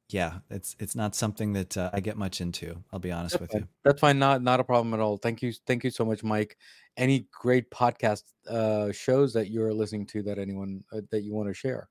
yeah, 0.10 0.40
it's 0.50 0.76
it's 0.80 0.96
not 0.96 1.16
something 1.16 1.54
that 1.54 1.78
uh, 1.78 1.90
I 1.94 2.00
get 2.00 2.18
much 2.18 2.40
into. 2.40 2.84
I'll 2.94 3.00
be 3.00 3.12
honest 3.12 3.34
That's 3.34 3.42
with 3.42 3.52
fine. 3.52 3.62
you. 3.62 3.68
That's 3.84 4.00
fine. 4.00 4.20
Not 4.20 4.44
not 4.44 4.60
a 4.60 4.64
problem 4.64 4.94
at 4.94 5.00
all. 5.00 5.18
Thank 5.18 5.42
you. 5.42 5.52
Thank 5.66 5.84
you 5.84 5.90
so 5.90 6.06
much, 6.06 6.24
Mike. 6.24 6.58
Any 6.98 7.28
great 7.32 7.72
podcast 7.72 8.24
uh, 8.48 8.92
shows 8.92 9.34
that 9.34 9.50
you're 9.50 9.74
listening 9.74 10.06
to 10.08 10.24
that 10.24 10.38
anyone 10.38 10.84
uh, 10.94 11.02
that 11.12 11.24
you 11.24 11.34
want 11.34 11.50
to 11.50 11.54
share? 11.54 11.90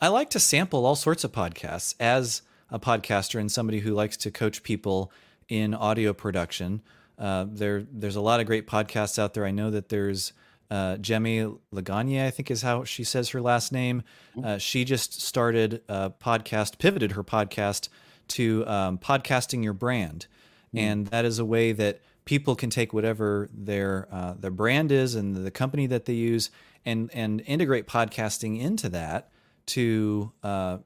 I 0.00 0.08
like 0.08 0.30
to 0.30 0.40
sample 0.40 0.86
all 0.86 0.96
sorts 0.96 1.24
of 1.24 1.32
podcasts 1.32 1.94
as 2.00 2.42
a 2.70 2.78
podcaster 2.78 3.38
and 3.38 3.50
somebody 3.50 3.80
who 3.80 3.92
likes 3.92 4.16
to 4.18 4.30
coach 4.30 4.62
people 4.62 5.12
in 5.48 5.74
audio 5.74 6.12
production. 6.12 6.80
Uh, 7.18 7.44
there, 7.48 7.82
there's 7.92 8.16
a 8.16 8.20
lot 8.20 8.40
of 8.40 8.46
great 8.46 8.66
podcasts 8.66 9.18
out 9.18 9.34
there. 9.34 9.44
I 9.44 9.50
know 9.50 9.70
that 9.70 9.90
there's 9.90 10.32
uh, 10.70 10.96
Jemmy 10.98 11.46
Lagagne, 11.74 12.24
I 12.24 12.30
think 12.30 12.50
is 12.50 12.62
how 12.62 12.84
she 12.84 13.04
says 13.04 13.30
her 13.30 13.40
last 13.40 13.72
name. 13.72 14.02
Mm-hmm. 14.36 14.46
Uh, 14.46 14.58
she 14.58 14.84
just 14.84 15.20
started 15.20 15.82
a 15.88 16.10
podcast, 16.10 16.78
pivoted 16.78 17.12
her 17.12 17.24
podcast 17.24 17.88
to 18.28 18.66
um, 18.66 18.98
podcasting 18.98 19.64
your 19.64 19.72
brand, 19.72 20.26
mm-hmm. 20.68 20.78
and 20.78 21.06
that 21.08 21.24
is 21.24 21.38
a 21.38 21.44
way 21.44 21.72
that 21.72 22.00
people 22.24 22.54
can 22.54 22.70
take 22.70 22.92
whatever 22.92 23.48
their 23.52 24.08
uh, 24.12 24.34
their 24.38 24.52
brand 24.52 24.92
is 24.92 25.14
and 25.14 25.34
the 25.34 25.50
company 25.50 25.86
that 25.86 26.04
they 26.04 26.14
use, 26.14 26.50
and 26.84 27.10
and 27.12 27.42
integrate 27.46 27.86
podcasting 27.86 28.60
into 28.60 28.88
that 28.88 29.30
to 29.66 30.32
uh, 30.42 30.78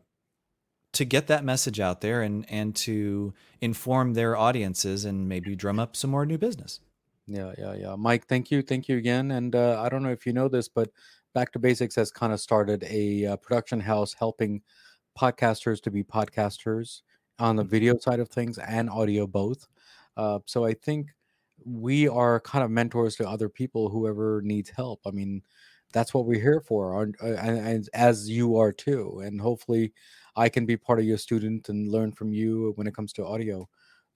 to 0.92 1.04
get 1.04 1.26
that 1.26 1.44
message 1.44 1.80
out 1.80 2.00
there 2.00 2.22
and 2.22 2.46
and 2.48 2.74
to 2.74 3.34
inform 3.60 4.14
their 4.14 4.36
audiences 4.36 5.04
and 5.04 5.28
maybe 5.28 5.54
drum 5.54 5.78
up 5.78 5.94
some 5.94 6.10
more 6.10 6.24
new 6.24 6.38
business. 6.38 6.80
Yeah, 7.26 7.52
yeah, 7.58 7.74
yeah. 7.74 7.94
Mike, 7.96 8.26
thank 8.26 8.50
you, 8.50 8.62
thank 8.62 8.88
you 8.88 8.98
again. 8.98 9.30
And 9.30 9.54
uh, 9.54 9.80
I 9.80 9.88
don't 9.88 10.02
know 10.02 10.10
if 10.10 10.26
you 10.26 10.32
know 10.32 10.48
this, 10.48 10.68
but 10.68 10.90
Back 11.32 11.52
to 11.52 11.58
Basics 11.58 11.96
has 11.96 12.10
kind 12.10 12.32
of 12.32 12.40
started 12.40 12.84
a 12.88 13.26
uh, 13.26 13.36
production 13.36 13.80
house 13.80 14.14
helping 14.14 14.62
podcasters 15.18 15.80
to 15.82 15.90
be 15.90 16.02
podcasters 16.04 17.02
on 17.38 17.56
the 17.56 17.62
mm-hmm. 17.62 17.70
video 17.70 17.98
side 17.98 18.20
of 18.20 18.28
things 18.28 18.58
and 18.58 18.90
audio 18.90 19.26
both. 19.26 19.66
Uh, 20.16 20.38
so 20.46 20.64
I 20.64 20.74
think 20.74 21.08
we 21.64 22.08
are 22.08 22.40
kind 22.40 22.64
of 22.64 22.70
mentors 22.70 23.16
to 23.16 23.28
other 23.28 23.48
people, 23.48 23.88
whoever 23.88 24.42
needs 24.42 24.70
help. 24.70 25.00
I 25.06 25.10
mean, 25.10 25.42
that's 25.92 26.12
what 26.12 26.26
we're 26.26 26.40
here 26.40 26.60
for, 26.60 27.02
and, 27.02 27.16
uh, 27.22 27.34
and 27.34 27.88
as 27.94 28.28
you 28.28 28.56
are 28.56 28.72
too. 28.72 29.22
And 29.24 29.40
hopefully, 29.40 29.92
I 30.36 30.48
can 30.48 30.66
be 30.66 30.76
part 30.76 30.98
of 30.98 31.04
your 31.04 31.18
student 31.18 31.68
and 31.68 31.88
learn 31.88 32.12
from 32.12 32.32
you 32.32 32.72
when 32.74 32.86
it 32.86 32.94
comes 32.94 33.12
to 33.14 33.24
audio. 33.26 33.68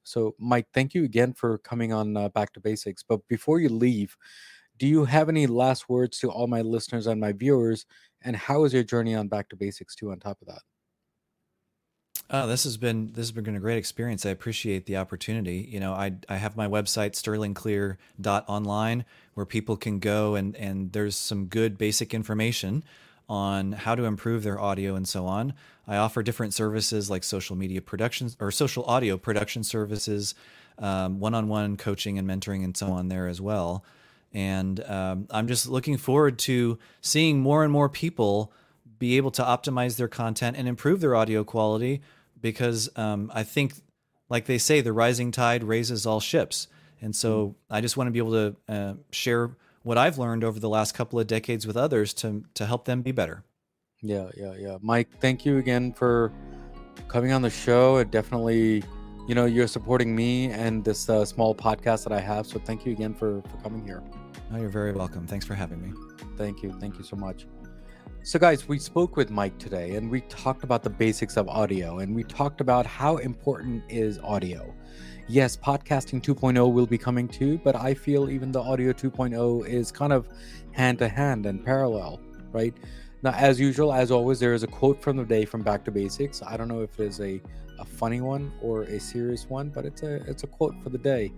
So, 0.08 0.34
Mike, 0.38 0.66
thank 0.72 0.94
you 0.94 1.04
again 1.04 1.34
for 1.34 1.58
coming 1.58 1.92
on 1.92 2.16
uh, 2.16 2.30
Back 2.30 2.54
to 2.54 2.60
Basics. 2.60 3.02
But 3.02 3.20
before 3.28 3.60
you 3.60 3.68
leave, 3.68 4.16
do 4.78 4.86
you 4.86 5.04
have 5.04 5.28
any 5.28 5.46
last 5.46 5.88
words 5.88 6.18
to 6.20 6.30
all 6.30 6.46
my 6.46 6.62
listeners 6.62 7.06
and 7.06 7.20
my 7.20 7.32
viewers? 7.32 7.84
And 8.22 8.34
how 8.34 8.64
is 8.64 8.72
your 8.72 8.84
journey 8.84 9.14
on 9.14 9.28
Back 9.28 9.50
to 9.50 9.56
Basics 9.56 9.94
too? 9.94 10.10
On 10.10 10.18
top 10.18 10.40
of 10.40 10.48
that. 10.48 10.62
Oh, 12.30 12.46
this 12.46 12.64
has 12.64 12.76
been 12.76 13.12
this 13.12 13.28
has 13.28 13.32
been 13.32 13.56
a 13.56 13.60
great 13.60 13.78
experience. 13.78 14.26
I 14.26 14.30
appreciate 14.30 14.86
the 14.86 14.96
opportunity. 14.96 15.68
You 15.70 15.80
know, 15.80 15.92
I 15.92 16.12
I 16.28 16.36
have 16.36 16.56
my 16.56 16.68
website 16.68 17.12
sterlingclear.online 17.12 19.04
where 19.34 19.46
people 19.46 19.76
can 19.76 19.98
go 19.98 20.34
and 20.34 20.56
and 20.56 20.92
there's 20.92 21.16
some 21.16 21.46
good 21.46 21.78
basic 21.78 22.12
information 22.12 22.82
on 23.28 23.72
how 23.72 23.94
to 23.94 24.04
improve 24.04 24.42
their 24.42 24.60
audio 24.60 24.94
and 24.94 25.06
so 25.06 25.26
on. 25.26 25.52
I 25.86 25.96
offer 25.96 26.22
different 26.22 26.54
services 26.54 27.10
like 27.10 27.24
social 27.24 27.56
media 27.56 27.82
productions 27.82 28.36
or 28.40 28.50
social 28.50 28.84
audio 28.84 29.18
production 29.18 29.64
services, 29.64 30.34
um, 30.78 31.20
one-on-one 31.20 31.76
coaching 31.76 32.18
and 32.18 32.28
mentoring 32.28 32.64
and 32.64 32.76
so 32.76 32.88
on 32.88 33.08
there 33.08 33.26
as 33.26 33.40
well. 33.40 33.84
And 34.32 34.82
um, 34.84 35.26
I'm 35.30 35.48
just 35.48 35.68
looking 35.68 35.96
forward 35.96 36.38
to 36.40 36.78
seeing 37.00 37.40
more 37.40 37.64
and 37.64 37.72
more 37.72 37.88
people 37.88 38.52
be 38.98 39.16
able 39.16 39.30
to 39.32 39.42
optimize 39.42 39.96
their 39.96 40.08
content 40.08 40.56
and 40.56 40.68
improve 40.68 41.00
their 41.00 41.14
audio 41.14 41.44
quality 41.44 42.02
because 42.40 42.90
um, 42.96 43.30
I 43.34 43.42
think, 43.42 43.74
like 44.28 44.46
they 44.46 44.58
say, 44.58 44.80
the 44.80 44.92
rising 44.92 45.30
tide 45.32 45.64
raises 45.64 46.06
all 46.06 46.20
ships. 46.20 46.68
And 47.00 47.14
so 47.14 47.48
mm-hmm. 47.48 47.74
I 47.74 47.80
just 47.80 47.96
want 47.96 48.08
to 48.08 48.12
be 48.12 48.18
able 48.18 48.32
to 48.32 48.56
uh, 48.68 48.94
share 49.10 49.50
what 49.88 49.96
I've 49.96 50.18
learned 50.18 50.44
over 50.44 50.60
the 50.60 50.68
last 50.68 50.92
couple 50.92 51.18
of 51.18 51.26
decades 51.26 51.66
with 51.66 51.76
others 51.76 52.12
to 52.14 52.44
to 52.54 52.66
help 52.66 52.84
them 52.84 53.00
be 53.00 53.10
better. 53.10 53.42
Yeah, 54.02 54.28
yeah, 54.36 54.52
yeah. 54.58 54.76
Mike, 54.82 55.08
thank 55.18 55.46
you 55.46 55.56
again 55.56 55.94
for 55.94 56.30
coming 57.08 57.32
on 57.32 57.40
the 57.40 57.48
show. 57.48 57.96
It 57.96 58.10
definitely, 58.10 58.84
you 59.26 59.34
know, 59.34 59.46
you're 59.46 59.66
supporting 59.66 60.14
me 60.14 60.50
and 60.50 60.84
this 60.84 61.08
uh, 61.08 61.24
small 61.24 61.54
podcast 61.54 62.04
that 62.04 62.12
I 62.12 62.20
have. 62.20 62.46
So 62.46 62.58
thank 62.58 62.84
you 62.84 62.92
again 62.92 63.14
for 63.14 63.42
for 63.50 63.56
coming 63.62 63.82
here. 63.82 64.02
Oh, 64.52 64.58
you're 64.58 64.68
very 64.68 64.92
welcome. 64.92 65.26
Thanks 65.26 65.46
for 65.46 65.54
having 65.54 65.80
me. 65.80 65.90
Thank 66.36 66.62
you. 66.62 66.70
Thank 66.78 66.98
you 66.98 67.04
so 67.04 67.16
much. 67.16 67.46
So, 68.28 68.38
guys, 68.38 68.68
we 68.68 68.78
spoke 68.78 69.16
with 69.16 69.30
Mike 69.30 69.56
today 69.56 69.94
and 69.94 70.10
we 70.10 70.20
talked 70.20 70.62
about 70.62 70.82
the 70.82 70.90
basics 70.90 71.38
of 71.38 71.48
audio 71.48 72.00
and 72.00 72.14
we 72.14 72.24
talked 72.24 72.60
about 72.60 72.84
how 72.84 73.16
important 73.16 73.82
is 73.88 74.18
audio. 74.18 74.74
Yes, 75.28 75.56
podcasting 75.56 76.20
2.0 76.20 76.70
will 76.70 76.86
be 76.86 76.98
coming 76.98 77.26
too, 77.26 77.58
but 77.64 77.74
I 77.74 77.94
feel 77.94 78.28
even 78.28 78.52
the 78.52 78.60
audio 78.60 78.92
2.0 78.92 79.66
is 79.66 79.90
kind 79.90 80.12
of 80.12 80.28
hand 80.72 80.98
to 80.98 81.08
hand 81.08 81.46
and 81.46 81.64
parallel, 81.64 82.20
right? 82.52 82.74
Now, 83.22 83.30
as 83.30 83.58
usual, 83.58 83.94
as 83.94 84.10
always, 84.10 84.38
there 84.38 84.52
is 84.52 84.62
a 84.62 84.66
quote 84.66 85.02
from 85.02 85.16
the 85.16 85.24
day 85.24 85.46
from 85.46 85.62
Back 85.62 85.82
to 85.86 85.90
Basics. 85.90 86.42
I 86.42 86.58
don't 86.58 86.68
know 86.68 86.82
if 86.82 87.00
it 87.00 87.06
is 87.06 87.20
a, 87.22 87.40
a 87.78 87.84
funny 87.84 88.20
one 88.20 88.52
or 88.60 88.84
a 88.84 88.98
serious 88.98 89.48
one, 89.48 89.68
but 89.68 89.84
it's 89.84 90.02
a 90.02 90.16
it's 90.28 90.44
a 90.44 90.46
quote 90.46 90.74
for 90.82 90.90
the 90.90 90.98
day. 90.98 91.32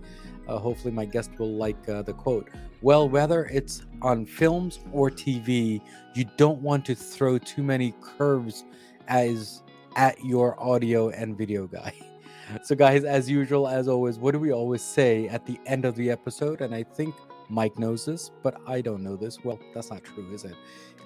Uh, 0.47 0.57
hopefully, 0.57 0.93
my 0.93 1.05
guest 1.05 1.31
will 1.37 1.53
like 1.53 1.87
uh, 1.87 2.01
the 2.01 2.13
quote. 2.13 2.49
Well, 2.81 3.07
whether 3.07 3.45
it's 3.45 3.83
on 4.01 4.25
films 4.25 4.79
or 4.91 5.09
TV, 5.09 5.81
you 6.15 6.25
don't 6.37 6.61
want 6.61 6.85
to 6.85 6.95
throw 6.95 7.37
too 7.37 7.63
many 7.63 7.93
curves 8.01 8.63
as 9.07 9.61
at 9.95 10.23
your 10.23 10.61
audio 10.61 11.09
and 11.09 11.37
video 11.37 11.67
guy. 11.67 11.93
So, 12.63 12.75
guys, 12.75 13.05
as 13.05 13.29
usual, 13.29 13.65
as 13.65 13.87
always, 13.87 14.19
what 14.19 14.33
do 14.33 14.39
we 14.39 14.51
always 14.51 14.81
say 14.81 15.29
at 15.29 15.45
the 15.45 15.57
end 15.65 15.85
of 15.85 15.95
the 15.95 16.11
episode? 16.11 16.59
And 16.59 16.75
I 16.75 16.83
think 16.83 17.15
Mike 17.51 17.77
knows 17.77 18.05
this, 18.05 18.31
but 18.41 18.59
I 18.65 18.81
don't 18.81 19.03
know 19.03 19.15
this. 19.15 19.43
Well, 19.43 19.59
that's 19.73 19.91
not 19.91 20.03
true, 20.03 20.33
is 20.33 20.45
it? 20.45 20.55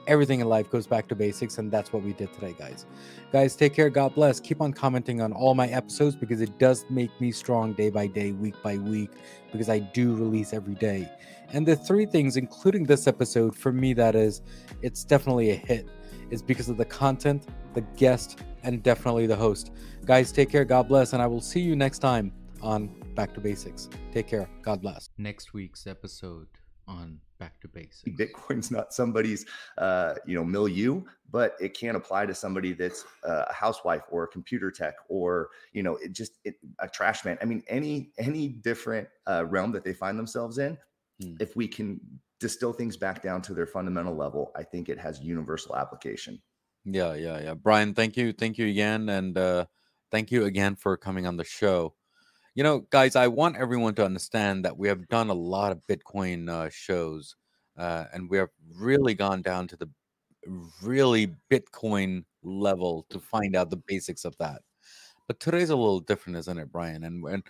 everything 0.08 0.40
in 0.40 0.48
life 0.48 0.70
goes 0.70 0.88
back 0.88 1.08
to 1.08 1.16
basics 1.16 1.58
and 1.58 1.72
that's 1.72 1.92
what 1.92 2.04
we 2.04 2.14
did 2.14 2.32
today 2.34 2.56
guys. 2.58 2.86
Guys 3.32 3.56
take 3.56 3.74
care. 3.74 3.90
God 3.90 4.16
bless. 4.16 4.40
Keep 4.40 4.62
on 4.62 4.74
commenting 4.74 5.22
on 5.22 5.34
all 5.34 5.56
my 5.56 5.68
episodes 5.68 6.16
because 6.16 6.42
it 6.42 6.58
does 6.60 6.86
make 6.90 7.10
me 7.20 7.32
strong 7.32 7.74
day 7.74 7.90
by 7.90 8.08
day 8.08 8.32
week 8.32 8.56
by 8.64 8.78
week 8.78 9.12
because 9.52 9.70
i 9.70 9.80
do 9.80 10.16
release 10.16 10.54
every 10.54 10.76
day. 10.76 11.10
And 11.50 11.66
the 11.66 11.76
three 11.76 12.06
things 12.06 12.38
including 12.38 12.84
this 12.84 13.08
episode 13.08 13.56
for 13.56 13.72
me 13.72 13.94
that 13.94 14.16
is 14.16 14.42
it's 14.82 15.04
definitely 15.04 15.52
a 15.52 15.56
hit 15.56 15.88
is 16.30 16.42
because 16.42 16.70
of 16.70 16.78
the 16.78 16.86
content 16.86 17.48
the 17.74 17.82
guest 17.98 18.40
and 18.64 18.82
definitely 18.82 19.28
the 19.28 19.36
host. 19.36 19.72
Guys 20.06 20.32
take 20.32 20.50
care. 20.50 20.66
God 20.66 20.88
bless 20.88 21.14
and 21.14 21.22
i 21.22 21.28
will 21.28 21.42
see 21.42 21.62
you 21.62 21.76
next 21.76 22.00
time 22.00 22.32
on 22.62 22.88
back 23.16 23.34
to 23.34 23.40
basics 23.40 23.90
take 24.12 24.28
care 24.28 24.50
god 24.62 24.82
bless 24.82 25.10
next 25.18 25.54
week's 25.54 25.88
episode 25.88 26.48
on 26.88 27.20
back 27.40 27.60
to 27.62 27.68
basics. 27.68 28.04
Bitcoin's 28.18 28.72
not 28.72 28.94
somebody's, 28.94 29.46
uh, 29.78 30.16
you 30.26 30.36
know, 30.36 30.44
milieu, 30.44 31.02
but 31.32 31.56
it 31.60 31.74
can 31.78 31.96
apply 31.96 32.26
to 32.26 32.34
somebody 32.34 32.74
that's 32.74 33.06
uh, 33.28 33.46
a 33.50 33.54
housewife 33.54 34.04
or 34.10 34.24
a 34.24 34.28
computer 34.28 34.72
tech 34.72 34.96
or 35.10 35.50
you 35.74 35.84
know, 35.84 35.96
it 35.98 36.12
just 36.12 36.34
it, 36.44 36.56
a 36.80 36.88
trash 36.88 37.26
man. 37.26 37.38
I 37.42 37.46
mean, 37.46 37.64
any 37.68 38.12
any 38.18 38.50
different 38.50 39.08
uh, 39.28 39.46
realm 39.46 39.72
that 39.74 39.84
they 39.84 39.94
find 39.94 40.18
themselves 40.18 40.58
in, 40.58 40.78
hmm. 41.22 41.36
if 41.40 41.56
we 41.56 41.68
can 41.68 42.00
distill 42.40 42.74
things 42.74 42.98
back 42.98 43.24
down 43.24 43.42
to 43.44 43.54
their 43.54 43.68
fundamental 43.68 44.16
level, 44.16 44.52
I 44.56 44.64
think 44.64 44.90
it 44.90 45.00
has 45.00 45.22
universal 45.22 45.76
application. 45.76 46.42
Yeah, 46.86 47.16
yeah, 47.16 47.42
yeah. 47.42 47.54
Brian, 47.56 47.94
thank 47.96 48.16
you, 48.16 48.32
thank 48.32 48.58
you 48.58 48.68
again, 48.68 49.10
and 49.10 49.38
uh, 49.38 49.66
thank 50.12 50.32
you 50.32 50.46
again 50.46 50.76
for 50.76 50.98
coming 50.98 51.26
on 51.26 51.38
the 51.38 51.44
show. 51.44 51.96
You 52.56 52.64
know, 52.64 52.86
guys, 52.90 53.18
I 53.18 53.28
want 53.28 53.58
everyone 53.58 53.96
to 53.96 54.06
understand 54.06 54.64
that 54.64 54.78
we 54.78 54.88
have 54.88 55.10
done 55.10 55.30
a 55.30 55.34
lot 55.34 55.74
of 55.74 55.86
Bitcoin 55.88 56.50
uh, 56.50 56.70
shows, 56.72 57.36
uh, 57.78 58.06
and 58.14 58.30
we 58.30 58.38
have 58.38 58.50
really 58.74 59.14
gone 59.14 59.42
down 59.42 59.68
to 59.68 59.76
the 59.76 59.90
really 60.82 61.36
Bitcoin 61.52 62.24
level 62.44 63.06
to 63.10 63.20
find 63.20 63.58
out 63.58 63.70
the 63.70 63.82
basics 63.88 64.24
of 64.24 64.38
that. 64.38 64.62
But 65.28 65.42
today's 65.42 65.70
a 65.70 65.76
little 65.76 66.00
different, 66.00 66.38
isn't 66.38 66.58
it, 66.58 66.72
Brian? 66.72 67.04
And 67.04 67.26
and 67.26 67.44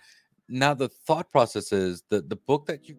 now 0.48 0.74
the 0.74 0.88
thought 0.88 1.30
process 1.30 1.70
is 1.72 2.02
that 2.10 2.28
the 2.28 2.36
book 2.36 2.66
that 2.66 2.88
you 2.88 2.96